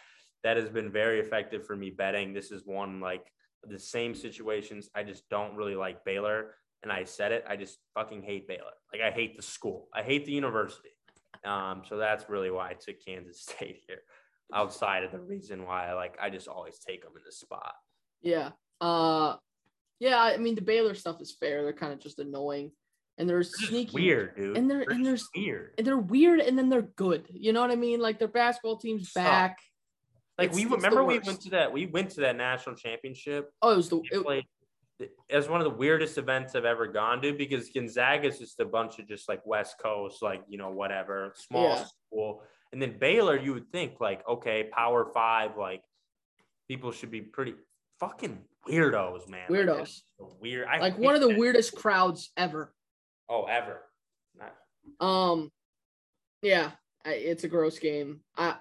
[0.43, 2.33] that has been very effective for me betting.
[2.33, 3.31] This is one like
[3.63, 4.89] the same situations.
[4.95, 7.45] I just don't really like Baylor, and I said it.
[7.47, 8.73] I just fucking hate Baylor.
[8.93, 9.87] Like I hate the school.
[9.93, 10.89] I hate the university.
[11.45, 14.01] Um, so that's really why I took Kansas State here.
[14.53, 17.73] Outside of the reason why I like, I just always take them in the spot.
[18.21, 18.51] Yeah.
[18.81, 19.35] Uh,
[19.99, 20.19] yeah.
[20.19, 21.63] I mean, the Baylor stuff is fair.
[21.63, 22.71] They're kind of just annoying,
[23.19, 23.91] and they're They're sneaky.
[23.93, 24.57] weird, dude.
[24.57, 25.73] And they're- They're and there's- weird.
[25.77, 27.27] And they're weird, and then they're good.
[27.31, 27.99] You know what I mean?
[27.99, 29.57] Like their basketball team's back.
[30.37, 33.51] Like It's- we remember we went to that we went to that national championship.
[33.61, 34.01] Oh, it was the.
[34.11, 34.45] It, played
[35.29, 38.65] as one of the weirdest events I've ever gone to because Gonzaga is just a
[38.65, 41.85] bunch of just like West Coast, like you know whatever small Yeah.
[41.85, 43.37] school, and then Baylor.
[43.37, 45.83] You would think like okay, Power Five, like
[46.69, 47.55] people should be pretty
[47.99, 49.47] fucking weirdos, man.
[49.49, 50.01] Weirdos.
[50.17, 50.67] so weird.
[50.67, 51.37] I like one of the that.
[51.37, 52.73] weirdest crowds ever.
[53.29, 53.81] Oh, ever.
[54.35, 54.55] Not,
[55.05, 55.51] Um,
[56.41, 56.71] yeah,
[57.05, 58.21] it's a gross game.
[58.35, 58.55] I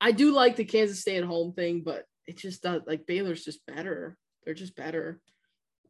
[0.00, 3.44] I do like the Kansas stay at home thing, but it just does like Baylor's
[3.44, 4.18] just better.
[4.44, 5.20] They're just better.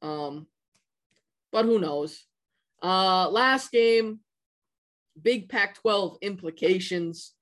[0.02, 0.46] Um,
[1.50, 2.24] but who knows?
[2.82, 4.20] Uh, last game,
[5.20, 7.32] big Pac-12 implications.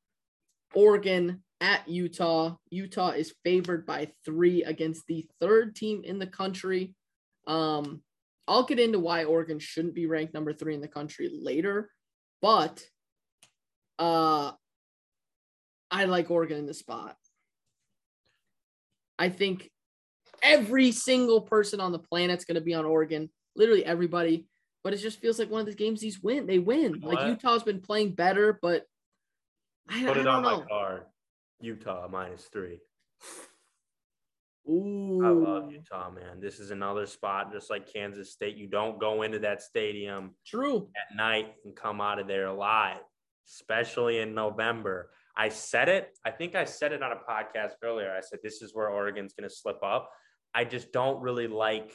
[0.74, 2.57] Oregon at Utah.
[2.70, 6.94] Utah is favored by three against the third team in the country.
[7.46, 8.03] Um,
[8.49, 11.90] I'll get into why Oregon shouldn't be ranked number three in the country later,
[12.40, 12.82] but
[13.99, 14.53] uh,
[15.90, 17.16] I like Oregon in the spot.
[19.18, 19.70] I think
[20.43, 24.47] every single person on the planet's going to be on Oregon, literally everybody.
[24.82, 26.47] But it just feels like one of the games these win.
[26.47, 27.01] They win.
[27.01, 27.28] know Like?
[27.28, 28.84] Utah's been playing better, but
[29.88, 30.61] I, put I it don't on know.
[30.61, 31.03] my card.
[31.61, 32.80] Utah minus three.
[34.68, 36.40] Ooh, I love Utah, man.
[36.40, 38.56] This is another spot, just like Kansas State.
[38.56, 40.88] You don't go into that stadium True.
[40.96, 43.00] at night and come out of there alive,
[43.48, 45.10] especially in November.
[45.36, 46.16] I said it.
[46.24, 48.12] I think I said it on a podcast earlier.
[48.16, 50.10] I said this is where Oregon's going to slip up.
[50.54, 51.92] I just don't really like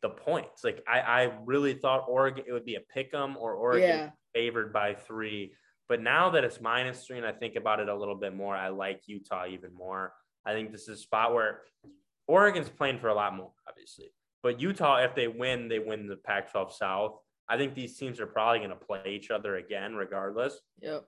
[0.00, 0.64] the points.
[0.64, 4.10] Like I, I really thought Oregon it would be a pick 'em or Oregon Yeah.
[4.34, 5.54] favored by three.
[5.88, 8.56] But now that it's minus three and I think about it a little bit more,
[8.56, 10.12] I like Utah even more.
[10.44, 11.62] I think this is a spot where
[12.26, 14.12] Oregon's playing for a lot more, obviously.
[14.42, 17.18] But Utah, if they win, they win the Pac 12 South.
[17.48, 20.58] I think these teams are probably going to play each other again, regardless.
[20.80, 21.04] Yep.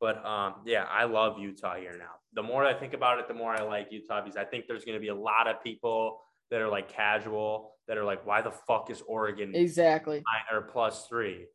[0.00, 2.12] But um, yeah, I love Utah here now.
[2.34, 4.84] The more I think about it, the more I like Utah because I think there's
[4.84, 8.42] going to be a lot of people that are like casual that are like, why
[8.42, 10.22] the fuck is Oregon Exactly.
[10.52, 11.46] or plus three?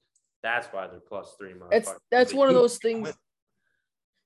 [0.42, 1.54] That's why they're plus three.
[1.72, 3.12] It's that's one of those things.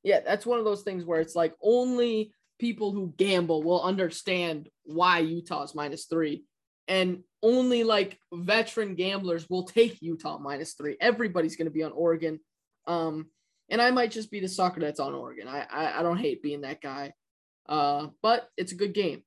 [0.04, 4.70] Yeah, that's one of those things where it's like only people who gamble will understand
[4.84, 6.46] why Utah's minus three,
[6.88, 10.96] and only like veteran gamblers will take Utah minus three.
[11.02, 12.40] Everybody's going to be on Oregon,
[12.88, 13.28] um,
[13.70, 15.48] and I might just be the sucker that's on Oregon.
[15.48, 17.14] I, I I don't hate being that guy,
[17.68, 19.24] uh, but it's a good game.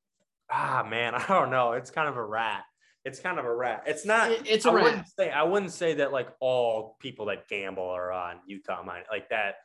[0.50, 1.72] Ah man, I don't know.
[1.72, 2.64] It's kind of a rat.
[3.04, 3.84] It's kind of a rat.
[3.86, 4.30] It's not.
[4.32, 5.06] It- it's a I wouldn't rat.
[5.18, 5.30] say.
[5.30, 9.56] I wouldn't say that like all people that gamble are on Utah mine like that.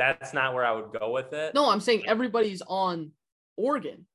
[0.00, 1.54] That's not where I would go with it.
[1.54, 3.10] No, I'm saying everybody's on
[3.58, 4.06] Oregon.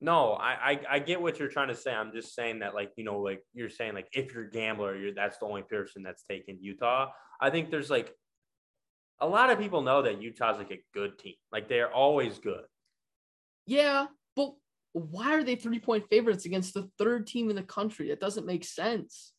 [0.00, 1.92] No, I, I I get what you're trying to say.
[1.92, 4.96] I'm just saying that like you know like you're saying like if you're a gambler,
[4.96, 7.08] you're that's the only person that's taken Utah.
[7.40, 8.14] I think there's like
[9.20, 11.34] a lot of people know that Utah's like a good team.
[11.50, 12.62] Like they're always good.
[13.66, 14.06] Yeah,
[14.36, 14.52] but
[14.92, 18.10] why are they three point favorites against the third team in the country?
[18.10, 19.32] That doesn't make sense.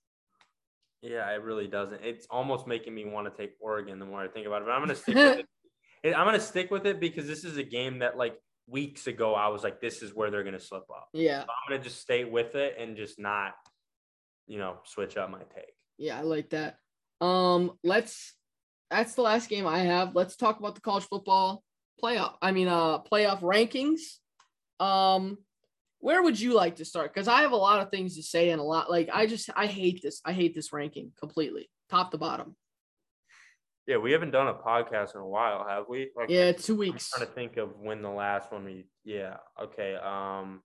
[1.02, 2.02] Yeah, it really doesn't.
[2.04, 4.66] It's almost making me want to take Oregon the more I think about it.
[4.66, 5.46] But I'm gonna stick with
[6.04, 6.14] it.
[6.16, 8.36] I'm gonna stick with it because this is a game that like
[8.68, 11.10] weeks ago I was like, this is where they're gonna slip up.
[11.14, 13.54] Yeah, So I'm gonna just stay with it and just not,
[14.48, 15.74] you know, switch up my take.
[15.98, 16.78] yeah, I like that.
[17.22, 18.34] Um, let's.
[18.90, 20.16] That's the last game I have.
[20.16, 21.62] Let's talk about the college football
[22.02, 22.36] playoff.
[22.42, 24.00] I mean, uh, playoff rankings.
[24.80, 25.40] Um,
[26.00, 27.14] where would you like to start?
[27.14, 29.50] Because I have a lot of things to say and a lot like I just
[29.56, 30.22] I hate this.
[30.24, 32.56] I hate this ranking completely, top to bottom.
[33.88, 36.10] Yeah, we haven't done a podcast in a while, have we?
[36.14, 37.10] Like, Yeah, two weeks.
[37.14, 38.86] I'm trying to think of when the last one we.
[39.04, 39.38] Yeah.
[39.62, 39.96] Okay.
[39.96, 40.62] Um.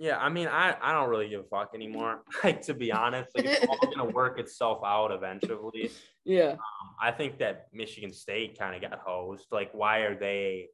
[0.00, 2.22] Yeah, I mean, I, I don't really give a fuck anymore.
[2.44, 5.90] Like to be honest, like it's all gonna work itself out eventually.
[6.24, 6.56] Yeah,
[7.02, 9.46] I think that Michigan State kind of got hosed.
[9.50, 10.68] Like, why are they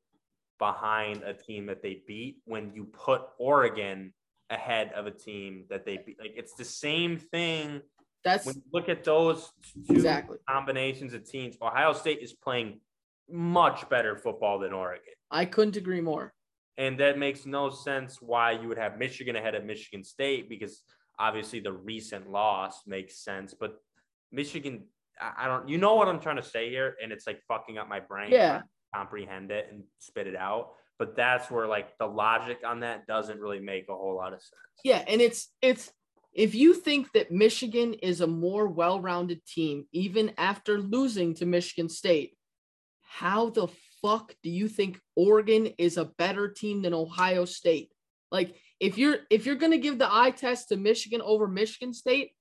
[0.58, 4.12] behind a team that they beat when you put Oregon
[4.50, 6.18] ahead of a team that they beat?
[6.20, 7.82] Like, it's the same thing
[8.24, 9.50] That's when you look at those
[9.86, 10.38] two exactly.
[10.48, 12.80] combinations of teams, Ohio State is playing
[13.28, 15.14] much better football than Oregon.
[15.30, 16.32] I couldn't agree more.
[16.76, 20.82] And that makes no sense why you would have Michigan ahead of Michigan State because
[21.18, 23.54] obviously the recent loss makes sense.
[23.58, 23.76] But
[24.32, 24.84] Michigan,
[25.20, 26.96] I I don't, you know what I'm trying to say here?
[27.02, 28.32] And it's like fucking up my brain.
[28.32, 28.62] Yeah.
[28.94, 30.72] Comprehend it and spit it out.
[30.98, 34.40] But that's where like the logic on that doesn't really make a whole lot of
[34.40, 34.52] sense.
[34.84, 35.92] Yeah, and it's it's
[36.32, 41.88] if you think that Michigan is a more well-rounded team even after losing to Michigan
[41.88, 42.36] State,
[43.02, 43.68] how the
[44.02, 47.90] fuck do you think Oregon is a better team than Ohio State?
[48.30, 51.94] Like if you're if you're going to give the eye test to Michigan over Michigan
[51.94, 52.32] State,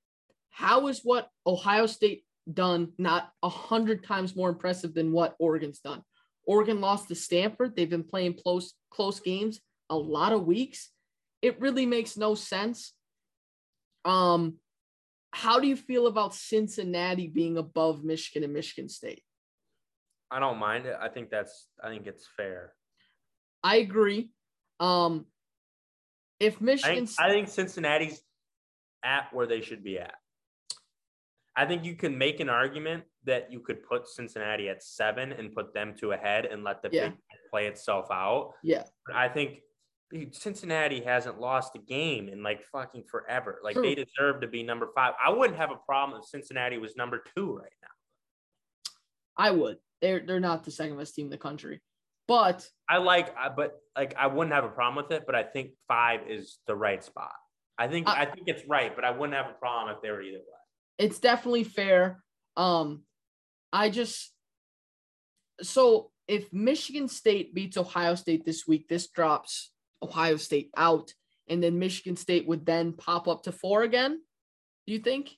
[0.50, 5.80] how is what Ohio State done not a hundred times more impressive than what Oregon's
[5.80, 6.04] done?
[6.46, 7.76] Oregon lost to Stanford.
[7.76, 10.90] They've been playing close close games a lot of weeks.
[11.42, 12.94] It really makes no sense.
[14.06, 14.56] Um,
[15.32, 19.24] how do you feel about Cincinnati being above Michigan and Michigan State?
[20.30, 20.96] I don't mind it.
[21.00, 22.74] I think that's I think it's fair.
[23.64, 24.30] I agree.
[24.80, 25.26] Um,
[26.40, 28.22] if I Michigan, think, I think Cincinnati's
[29.04, 30.16] at where they should be at.
[31.56, 35.54] I think you can make an argument that you could put Cincinnati at seven and
[35.54, 37.10] put them two ahead and let the Yeah.
[37.10, 37.18] Big
[37.50, 38.54] play itself out.
[38.64, 39.62] yeah, But I think
[40.10, 43.60] dude, Cincinnati hasn't lost a game in like fucking forever.
[43.64, 43.84] Like True.
[43.84, 45.14] they deserve to be number five.
[45.24, 47.88] I wouldn't have a problem if Cincinnati was number two right now.
[49.38, 49.78] I would.
[50.02, 51.82] They're they're not the second best team in the country,
[52.28, 55.24] but I like, but like I wouldn't have a problem with it.
[55.26, 57.32] But I think five is the right spot.
[57.78, 60.12] I think I- I think it's right, but I wouldn't have a problem if they
[60.12, 60.44] were either way.
[60.98, 62.24] It's definitely fair.
[62.58, 63.04] Um,
[63.72, 64.32] I just
[65.62, 69.72] so if Michigan State beats Ohio State this week, this drops
[70.02, 71.12] Ohio State out,
[71.48, 74.22] and then Michigan State would then pop up to four again.
[74.86, 75.32] Do you think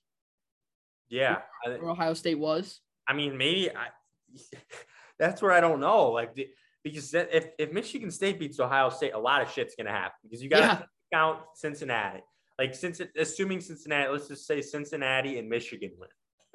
[1.09, 2.81] Yeah, where Ohio State was?
[3.07, 3.87] I mean, maybe I.
[5.19, 6.35] That's where I don't know, like
[6.83, 10.43] because if if Michigan State beats Ohio State, a lot of shit's gonna happen because
[10.43, 10.85] you got to Yeah.
[11.13, 12.21] count Cincinnati.
[12.57, 16.09] Like since assuming Cincinnati, let's just say Cincinnati and Michigan win.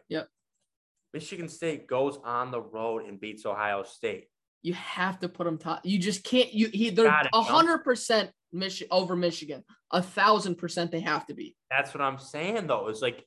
[0.08, 0.28] Yep.
[1.12, 4.28] Michigan State goes on the road and beats Ohio State.
[4.62, 5.80] You have to put them top.
[5.84, 6.52] You just can't.
[6.52, 9.64] You he they're a hundred percent Mich over Michigan.
[9.90, 11.56] A thousand percent they have to be.
[11.70, 12.88] That's what I'm saying though.
[12.88, 13.24] Is like,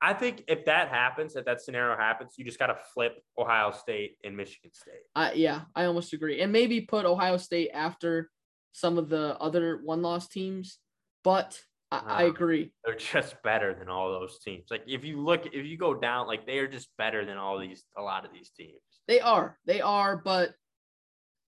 [0.00, 3.70] I think if that happens, if that scenario happens, you just got to flip Ohio
[3.70, 5.02] State and Michigan State.
[5.14, 6.40] Uh, yeah, I almost agree.
[6.40, 8.30] And maybe put Ohio State after
[8.72, 10.78] some of the other one loss teams.
[11.24, 11.60] But
[11.90, 12.72] I, I agree.
[12.84, 14.66] they're just better than all those teams.
[14.70, 17.58] Like if you look, if you go down, like they are just better than all
[17.58, 18.80] these, a lot of these teams.
[19.08, 19.58] They are.
[19.66, 20.54] They are, but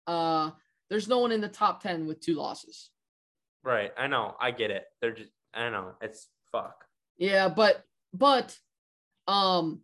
[0.06, 0.50] uh
[0.90, 2.90] there's no one in the top 10 with two losses.
[3.62, 3.92] Right.
[3.96, 4.34] I know.
[4.40, 4.84] I get it.
[5.00, 5.92] They're just, I know.
[6.00, 6.74] It's fuck.
[7.16, 8.56] Yeah, but but
[9.28, 9.80] um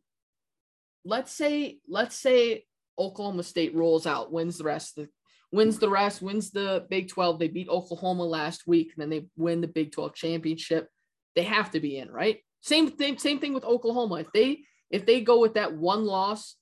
[1.04, 2.64] let's say let's say
[2.98, 5.10] Oklahoma State rolls out, wins the rest of the
[5.52, 7.38] wins the rest, wins the Big 12.
[7.38, 10.88] They beat Oklahoma last week, and then they win the Big 12 championship.
[11.34, 12.38] They have to be in, right?
[12.60, 14.16] Same thing, same thing with Oklahoma.
[14.16, 16.56] If they if they go with that one loss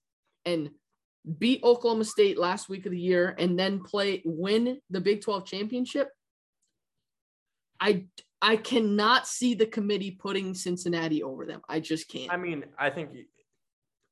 [0.44, 0.70] and
[1.38, 5.46] beat Oklahoma State last week of the year and then play win the Big 12
[5.46, 6.08] championship,
[7.80, 8.06] I
[8.42, 11.62] I cannot see the committee putting Cincinnati over them.
[11.68, 12.30] I just can't.
[12.30, 13.10] I mean, I think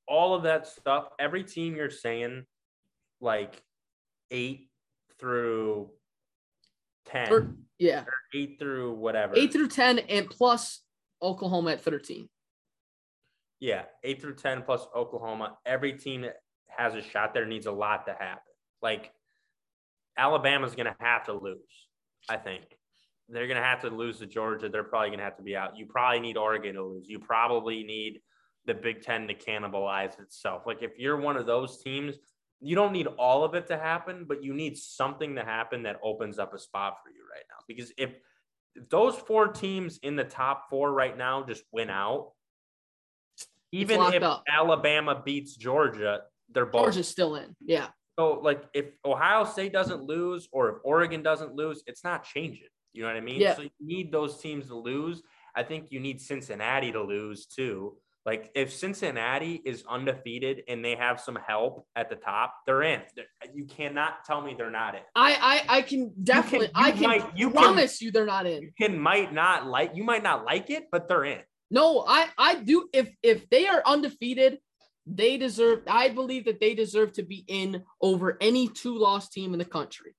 [0.09, 2.45] all of that stuff, every team you're saying,
[3.20, 3.62] like
[4.31, 4.70] eight
[5.18, 5.91] through
[7.07, 8.05] 10, Or- yeah,
[8.35, 9.35] eight through whatever.
[9.37, 10.81] eight through ten, and plus
[11.22, 12.29] Oklahoma at thirteen.
[13.61, 15.57] Yeah, eight through 10 plus Oklahoma.
[15.64, 16.37] Every team that
[16.68, 18.43] has a shot there needs a lot to happen.
[18.83, 19.11] Like
[20.18, 21.89] Alabama's going to have to lose,
[22.29, 22.64] I think.
[23.31, 24.68] They're going to have to lose to Georgia.
[24.68, 25.79] They're probably going to have to be out.
[25.79, 27.09] You probably need Oregon to lose.
[27.09, 28.20] You probably need
[28.66, 30.64] the Big Ten to cannibalize itself.
[30.66, 32.16] Like if you're one of those teams,
[32.64, 35.98] you don't need all of it to happen, but you need something to happen that
[36.02, 37.62] opens up a spot for you right now.
[37.68, 38.10] Because if,
[38.74, 42.32] if those four teams in the top four right now just win out,
[43.72, 44.44] even if up.
[44.48, 47.56] Alabama beats Georgia, they're both Georgia's still in.
[47.60, 47.88] Yeah,
[48.18, 52.68] so like if Ohio State doesn't lose or if Oregon doesn't lose, it's not changing.
[52.92, 53.40] You know what I mean?
[53.40, 53.56] Yeah.
[53.56, 55.22] So you need those teams to lose.
[55.56, 57.96] I think you need Cincinnati to lose too.
[58.27, 63.03] Like if Cincinnati is undefeated and they have some help at the top, they're in.
[63.14, 65.03] They're- You cannot tell me they're not in.
[65.14, 68.47] I I I can definitely you I can might- you can- promise you they're not
[68.47, 68.62] in.
[68.62, 71.43] You can might not like you might not like it, but they're in.
[71.70, 72.89] No, I I do.
[72.93, 74.59] If if they are undefeated,
[75.07, 75.83] they deserve.
[75.87, 79.64] I believe that they deserve to be in over any two loss team in the
[79.66, 80.14] country.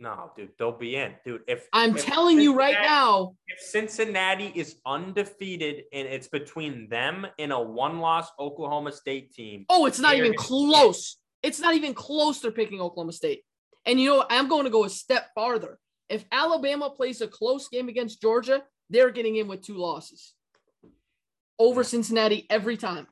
[0.00, 1.42] No, dude, they'll be in, dude.
[1.48, 3.34] If I'm if telling you right now.
[3.48, 9.86] if Cincinnati is undefeated and it's between them and a one-loss Oklahoma State team, Oh,
[9.86, 11.16] it's not even close.
[11.42, 12.40] It's not even close.
[12.40, 13.42] They're picking Oklahoma State.
[13.86, 14.28] And you know, what?
[14.30, 15.78] I'm going to go a step farther.
[16.08, 20.34] If Alabama plays a close game against Georgia, they're getting in with two losses
[21.58, 23.08] over Cincinnati every time.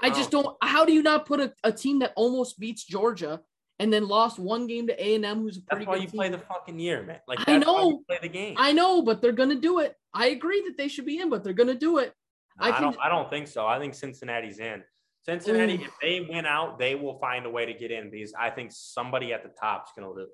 [0.00, 0.42] I just oh.
[0.42, 0.56] don't.
[0.62, 3.40] How do you not put a, a team that almost beats Georgia
[3.82, 6.02] and then lost one game to A and M, who's a pretty that's why good
[6.02, 6.18] you team?
[6.18, 7.18] play the fucking year, man.
[7.26, 8.02] Like I that's why you know.
[8.08, 8.54] play the game.
[8.56, 9.96] I know, but they're gonna do it.
[10.14, 12.14] I agree that they should be in, but they're gonna do it.
[12.60, 12.96] No, I I, don't.
[13.02, 13.66] I don't think so.
[13.66, 14.84] I think Cincinnati's in.
[15.24, 15.84] Cincinnati, Ooh.
[15.84, 18.70] if they win out, they will find a way to get in because I think
[18.72, 20.28] somebody at the top is going to lose.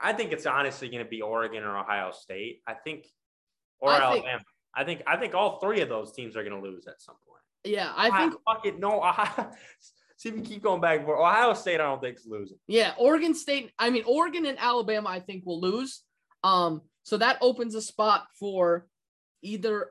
[0.00, 2.60] I think it's honestly going to be Oregon or Ohio State.
[2.66, 3.06] I think,
[3.80, 4.44] or I think- Alabama.
[4.74, 5.02] I think.
[5.06, 7.42] I think all three of those teams are going to lose at some point.
[7.64, 8.34] Yeah, I think.
[8.46, 8.78] fuck it.
[8.78, 9.50] No, Ohio,
[10.24, 11.20] see if we keep going back and forth.
[11.20, 12.56] Ohio State, I don't think is losing.
[12.66, 13.70] Yeah, Oregon State.
[13.78, 16.02] I mean, Oregon and Alabama, I think will lose.
[16.42, 18.86] Um, so that opens a spot for
[19.42, 19.90] either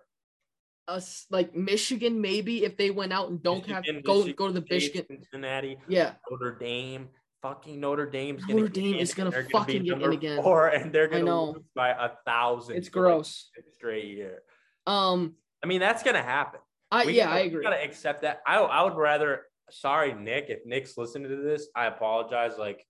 [0.87, 4.47] us like Michigan, maybe if they went out and don't Michigan, have go Michigan go
[4.47, 5.05] to the Michigan.
[5.07, 7.09] Cincinnati, Yeah, Notre Dame.
[7.43, 10.41] Fucking Notre Dame's Notre Dame is gonna fucking get in again.
[10.41, 11.43] Four, and they're gonna know.
[11.51, 12.77] lose by a thousand.
[12.77, 13.49] it's gross.
[13.75, 14.39] straight year.
[14.87, 16.61] Um, I mean, that's gonna happen.
[16.89, 17.63] I We yeah, gotta- I agree.
[17.63, 18.41] gotta accept that.
[18.47, 19.41] I I would rather.
[19.71, 20.45] Sorry, Nick.
[20.49, 22.57] If Nick's listening to this, I apologize.
[22.57, 22.85] Like,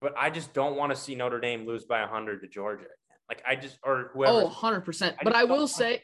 [0.00, 2.86] but I just don't want to see Notre Dame lose by hundred to Georgia.
[3.28, 4.32] Like, I just or whoever.
[4.32, 5.16] Oh, 100 percent.
[5.20, 6.02] I But I will say,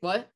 [0.00, 0.28] what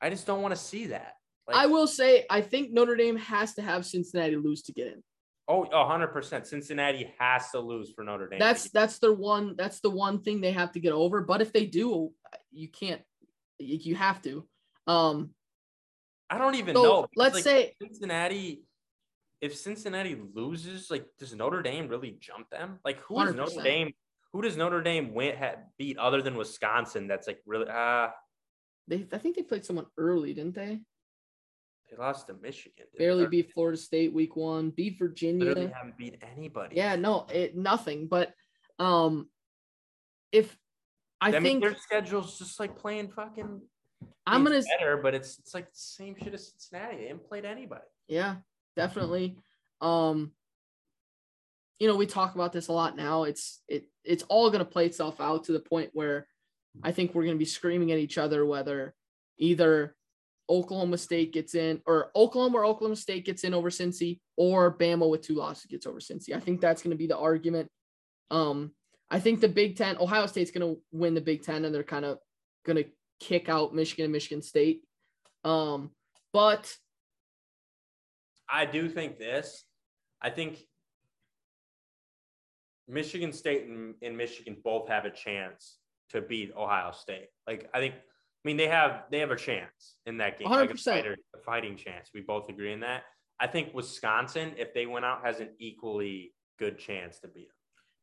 [0.00, 1.14] I just don't want to see that.
[1.46, 4.88] Like, I will say, I think Notre Dame has to have Cincinnati lose to get
[4.88, 5.02] in.
[5.48, 6.46] Oh, hundred percent.
[6.46, 8.38] Cincinnati has to lose for Notre Dame.
[8.38, 9.56] That's that's their one.
[9.58, 11.22] That's the one thing they have to get over.
[11.22, 12.12] But if they do,
[12.52, 13.02] you can't.
[13.58, 14.46] You have to.
[14.86, 15.30] Um,
[16.30, 17.06] I don't even so know.
[17.16, 18.62] let's like, say Cincinnati.
[19.40, 22.78] If Cincinnati loses, like, does Notre Dame really jump them?
[22.84, 23.64] Like, who does Notre 100%.
[23.64, 23.92] Dame?
[24.32, 25.34] Who does Notre Dame win,
[25.78, 27.08] beat other than Wisconsin?
[27.08, 27.66] That's like really.
[27.68, 28.12] Ah,
[28.86, 29.06] they.
[29.12, 30.80] I think they played someone early, didn't they?
[31.90, 32.86] they lost to Michigan.
[32.96, 33.30] Barely they?
[33.30, 34.70] beat Florida State week one.
[34.70, 35.72] Beat Literally Virginia.
[35.74, 36.76] haven't beat anybody.
[36.76, 38.06] Yeah, no, it nothing.
[38.06, 38.32] But
[38.78, 39.28] um,
[40.32, 40.56] if
[41.20, 43.62] I, I, mean, think their schedule's just like playing fucking.
[44.26, 46.96] I'm gonna better, but it's it's like the same shit as Cincinnati.
[46.96, 47.84] They haven't played anybody.
[48.06, 48.36] Yeah,
[48.76, 49.36] definitely.
[49.80, 50.32] Um,
[51.78, 53.24] you know, we talk about this a lot now.
[53.24, 56.28] It's it it's all gonna play itself out to the point where
[56.82, 58.94] I think we're gonna be screaming at each other whether
[59.38, 59.96] either
[60.48, 65.08] Oklahoma State gets in or Oklahoma or Oklahoma State gets in over Cincy or Bama
[65.08, 66.34] with two losses gets over Cincy.
[66.34, 67.68] I think that's gonna be the argument.
[68.30, 68.72] Um,
[69.10, 72.04] I think the Big Ten, Ohio State's gonna win the Big Ten, and they're kind
[72.04, 72.18] of
[72.64, 72.84] gonna
[73.20, 74.82] kick out Michigan and Michigan State.
[75.44, 75.90] Um,
[76.32, 76.74] but
[78.48, 79.64] I do think this.
[80.20, 80.58] I think
[82.88, 85.78] Michigan State and, and Michigan both have a chance
[86.10, 87.28] to beat Ohio State.
[87.46, 90.70] Like I think, I mean they have they have a chance in that game, like
[90.70, 90.84] a, 100%.
[90.84, 92.10] fighter, a fighting chance.
[92.12, 93.02] We both agree in that.
[93.38, 97.56] I think Wisconsin, if they went out, has an equally good chance to beat them.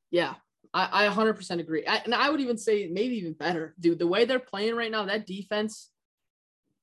[0.09, 0.34] Yeah,
[0.74, 1.86] I, I 100% agree.
[1.86, 3.99] I, and I would even say maybe even better, dude.
[3.99, 5.89] The way they're playing right now, that defense,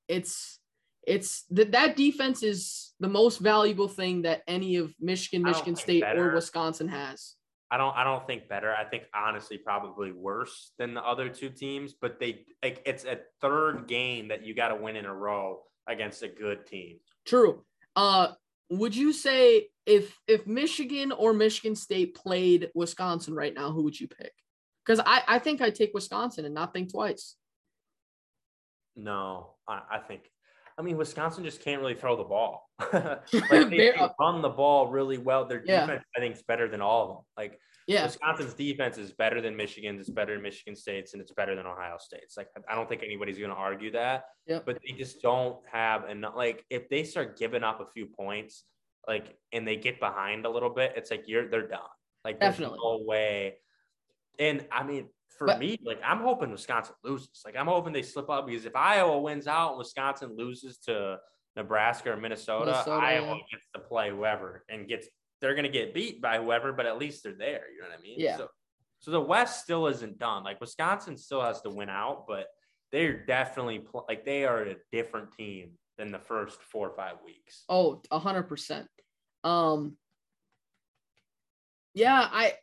[0.09, 0.59] it's
[1.07, 6.03] it's that that defense is the most valuable thing that any of Michigan, Michigan State,
[6.03, 6.31] better.
[6.31, 7.35] or Wisconsin has.
[7.71, 8.75] I don't I don't think better.
[8.75, 13.19] I think honestly probably worse than the other two teams, but they like it's a
[13.41, 16.99] third game that you got to win in a row against a good team.
[17.27, 17.65] True.
[17.97, 18.29] Uh,
[18.79, 23.99] would you say if if Michigan or Michigan State played Wisconsin right now, who would
[23.99, 24.33] you pick?
[24.85, 27.37] Because I I think I'd take Wisconsin and not think twice.
[28.97, 30.31] No, I, I think
[30.79, 32.69] I mean Wisconsin just can't really throw the ball.
[32.93, 33.23] like
[33.71, 35.47] they, they run the ball really well.
[35.47, 35.87] Their Yeah.
[35.87, 37.25] defense I think is better than all of them.
[37.37, 41.33] Like Yeah, Wisconsin's defense is better than Michigan's, it's better than Michigan State's, and it's
[41.33, 42.37] better than Ohio State's.
[42.37, 44.25] Like I don't think anybody's going to argue that.
[44.47, 44.65] Yep.
[44.65, 46.35] But they just don't have enough.
[46.37, 48.65] Like if they start giving up a few points,
[49.07, 51.81] like and they get behind a little bit, it's like you're they're done.
[52.25, 52.79] Like Definitely.
[52.83, 53.57] no way.
[54.39, 55.09] And I mean,
[55.39, 57.43] for But- me, like I'm hoping Wisconsin loses.
[57.45, 61.19] Like I'm hoping they slip up because if Iowa wins out, and Wisconsin loses to
[61.57, 63.43] Nebraska or Minnesota, Minnesota, Iowa yeah.
[63.53, 65.09] gets to play whoever and gets
[65.41, 67.65] they're gonna get beat by whoever, but at least they're there.
[67.73, 68.17] You know what I mean?
[68.19, 68.37] Yeah.
[68.37, 68.49] So,
[69.01, 70.45] so the West still isn't done.
[70.45, 72.47] Like Wisconsin still has to win out, but
[72.93, 77.17] they're definitely pl- like they are a different team than the first four or five
[77.25, 77.65] weeks.
[77.69, 78.87] Oh, a hundred percent.
[79.43, 79.97] Um,
[81.95, 82.55] yeah, I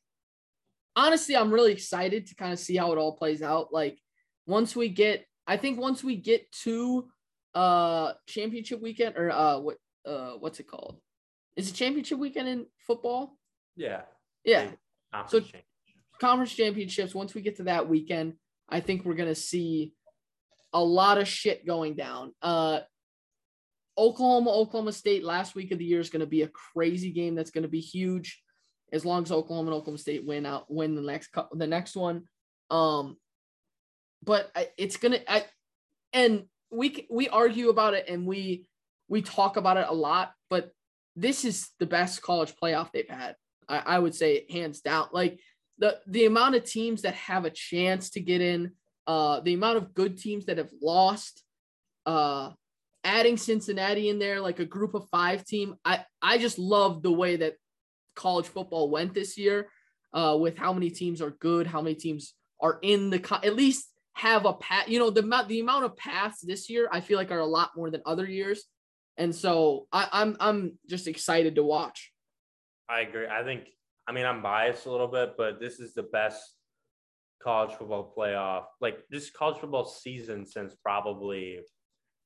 [0.95, 3.71] honestly, I'm really excited to kind of see how it all plays out.
[3.71, 3.99] Like
[4.45, 7.09] once we get, I think once we get to
[7.53, 10.99] uh championship weekend or uh what uh what's it called?
[11.55, 13.37] Is it championship weekend in football?
[13.75, 14.01] Yeah.
[14.43, 14.71] Yeah.
[15.13, 15.65] conference championship.
[16.19, 18.33] conference championships, once we get to that weekend,
[18.69, 19.93] I think we're gonna see
[20.73, 22.33] a lot of shit going down.
[22.41, 22.81] Uh
[23.97, 27.51] Oklahoma, Oklahoma State last week of the year is gonna be a crazy game that's
[27.51, 28.41] gonna be huge
[28.93, 31.95] as long as Oklahoma and Oklahoma State win out win the next cou- the next
[31.95, 32.23] one.
[32.69, 33.17] Um
[34.23, 35.45] but I, it's gonna I
[36.13, 38.67] and we we argue about it and we
[39.09, 40.71] we talk about it a lot, but
[41.15, 43.35] this is the best college playoff they've had.
[43.67, 45.07] I, I would say hands down.
[45.11, 45.39] Like
[45.77, 48.71] the the amount of teams that have a chance to get in,
[49.07, 51.43] uh, the amount of good teams that have lost,
[52.05, 52.51] uh,
[53.03, 55.75] adding Cincinnati in there like a group of five team.
[55.83, 57.55] I I just love the way that
[58.15, 59.69] college football went this year,
[60.13, 63.87] uh, with how many teams are good, how many teams are in the at least
[64.13, 64.87] have a path.
[64.87, 67.71] You know the the amount of paths this year I feel like are a lot
[67.75, 68.65] more than other years,
[69.17, 72.11] and so I, I'm I'm just excited to watch.
[72.89, 73.27] I agree.
[73.27, 73.69] I think.
[74.07, 76.41] I mean, I'm biased a little bit, but this is the best
[77.41, 81.59] college football playoff, like this college football season since probably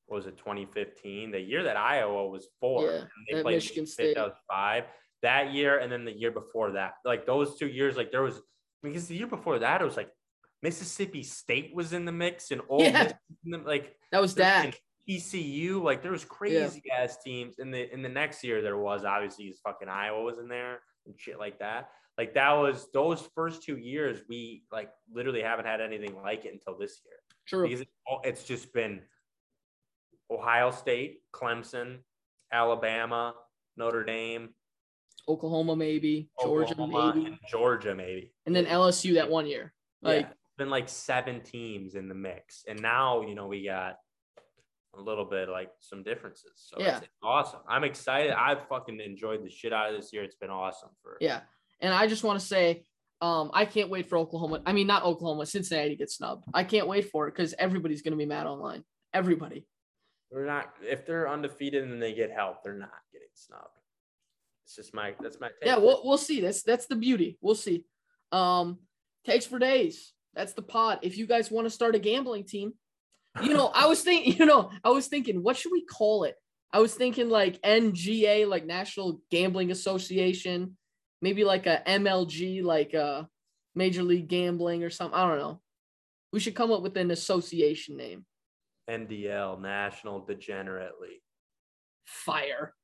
[0.06, 2.84] what was it 2015, the year that Iowa was four.
[2.86, 4.14] Yeah, and they played Michigan State.
[4.16, 4.84] That was five.
[5.22, 8.40] That year, and then the year before that, like those two years, like there was
[8.82, 10.10] because the year before that, it was like
[10.62, 13.02] Mississippi State was in the mix and all Yeah.
[13.04, 14.80] Miss was in the- like That was Dak.
[15.08, 17.58] ECU, like there was crazy ass teams.
[17.58, 20.80] In the in the next year, there was obviously is fucking Iowa was in there
[21.06, 21.90] and shit like that.
[22.18, 24.20] Like that was those first two years.
[24.28, 27.14] We like literally haven't had anything like it until this year
[27.46, 27.68] True.
[27.68, 27.86] because
[28.24, 29.00] it's just been
[30.30, 31.98] Ohio State, Clemson,
[32.52, 33.34] Alabama,
[33.76, 34.50] Notre Dame,
[35.28, 38.32] Oklahoma maybe, Georgia Oklahoma, maybe, and Georgia maybe.
[38.46, 39.72] and then LSU that one year.
[40.02, 43.96] Like yeah, been like seven teams in the mix, and now you know we got
[44.96, 46.52] a little bit like some differences.
[46.56, 47.00] So Yeah.
[47.22, 47.60] awesome.
[47.68, 48.32] I'm excited.
[48.32, 50.22] I've fucking enjoyed the shit out of this year.
[50.24, 51.42] It's been awesome for yeah,
[51.80, 52.84] and I just want to say,
[53.20, 54.62] um, I can't wait for Oklahoma.
[54.66, 56.44] I mean, not Oklahoma, Cincinnati gets snubbed.
[56.52, 58.84] I can't wait for it because everybody's gonna be mad online.
[59.12, 59.66] Everybody.
[60.30, 63.78] We're not if they're undefeated and they get help, they're not getting snubbed.
[64.64, 65.66] It's just my that's my take.
[65.66, 66.40] Yeah, we'll we'll see.
[66.40, 67.38] That's that's the beauty.
[67.40, 67.84] We'll see.
[68.32, 68.80] Um,
[69.24, 70.12] takes for days.
[70.34, 70.98] That's the pod.
[71.02, 72.74] If you guys want to start a gambling team,
[73.42, 76.36] you know, I was thinking, you know, I was thinking, what should we call it?
[76.72, 80.76] I was thinking like NGA, like National Gambling Association,
[81.22, 83.28] maybe like a MLG, like a
[83.74, 85.18] Major League Gambling or something.
[85.18, 85.60] I don't know.
[86.32, 88.26] We should come up with an association name.
[88.90, 91.22] NDL National Degenerate League.
[92.04, 92.74] Fire.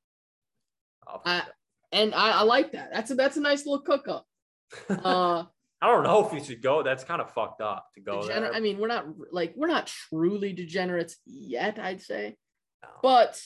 [1.07, 1.43] Put I-.
[1.93, 2.91] And I, I like that.
[2.93, 4.27] That's a that's a nice little cook up.
[4.89, 5.45] Uh
[5.83, 6.83] I don't know if we should go.
[6.83, 8.55] That's kind of fucked up to go degener- there.
[8.55, 12.37] I mean, we're not like we're not truly degenerates yet, I'd say.
[12.83, 12.89] No.
[13.03, 13.43] But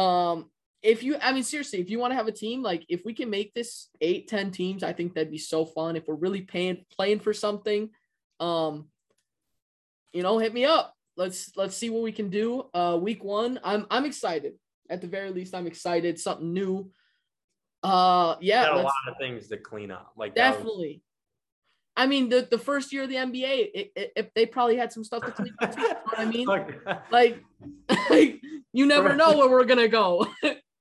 [0.00, 0.48] um
[0.82, 3.12] if you I mean seriously, if you want to have a team, like if we
[3.12, 5.96] can make this eight, 10 teams, I think that'd be so fun.
[5.96, 7.90] If we're really paying playing for something,
[8.40, 8.88] um,
[10.12, 10.94] you know, hit me up.
[11.16, 12.70] Let's let's see what we can do.
[12.72, 13.60] Uh week one.
[13.64, 14.54] I'm I'm excited.
[14.88, 16.18] At the very least, I'm excited.
[16.18, 16.90] Something new.
[17.82, 20.12] Uh yeah, a lot of things to clean up.
[20.16, 21.02] Like was- Definitely.
[21.94, 24.90] I mean, the, the first year of the NBA, it, it, it- they probably had
[24.92, 25.76] some stuff to clean up.
[25.76, 26.46] You know what I mean?
[26.46, 27.42] Like-
[28.10, 28.40] Like,
[28.72, 30.26] you never know where we're gonna go.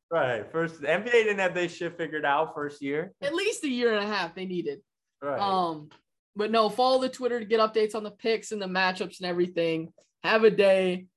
[0.09, 0.49] right.
[0.51, 3.13] First, the NBA didn't have this shit figured out first year.
[3.21, 4.79] At least a year and a half they needed.
[5.21, 5.39] Right.
[5.39, 5.89] Um,
[6.35, 9.27] but no, follow the Twitter to get updates on the picks and the matchups and
[9.27, 9.91] everything.
[10.23, 11.07] Have a day.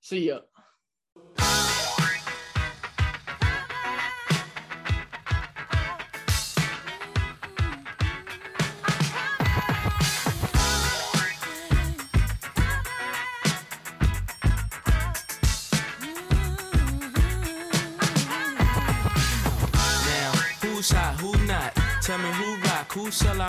[0.00, 0.40] See ya.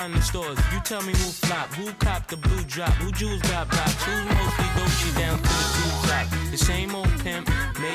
[0.09, 0.57] Who stores.
[0.73, 4.25] You tell me who flop, who cop the blue drop, who jewels got blocks, who's
[4.25, 6.27] mostly Dolce down to the two top.
[6.49, 7.47] The same old pimp,
[7.79, 7.89] made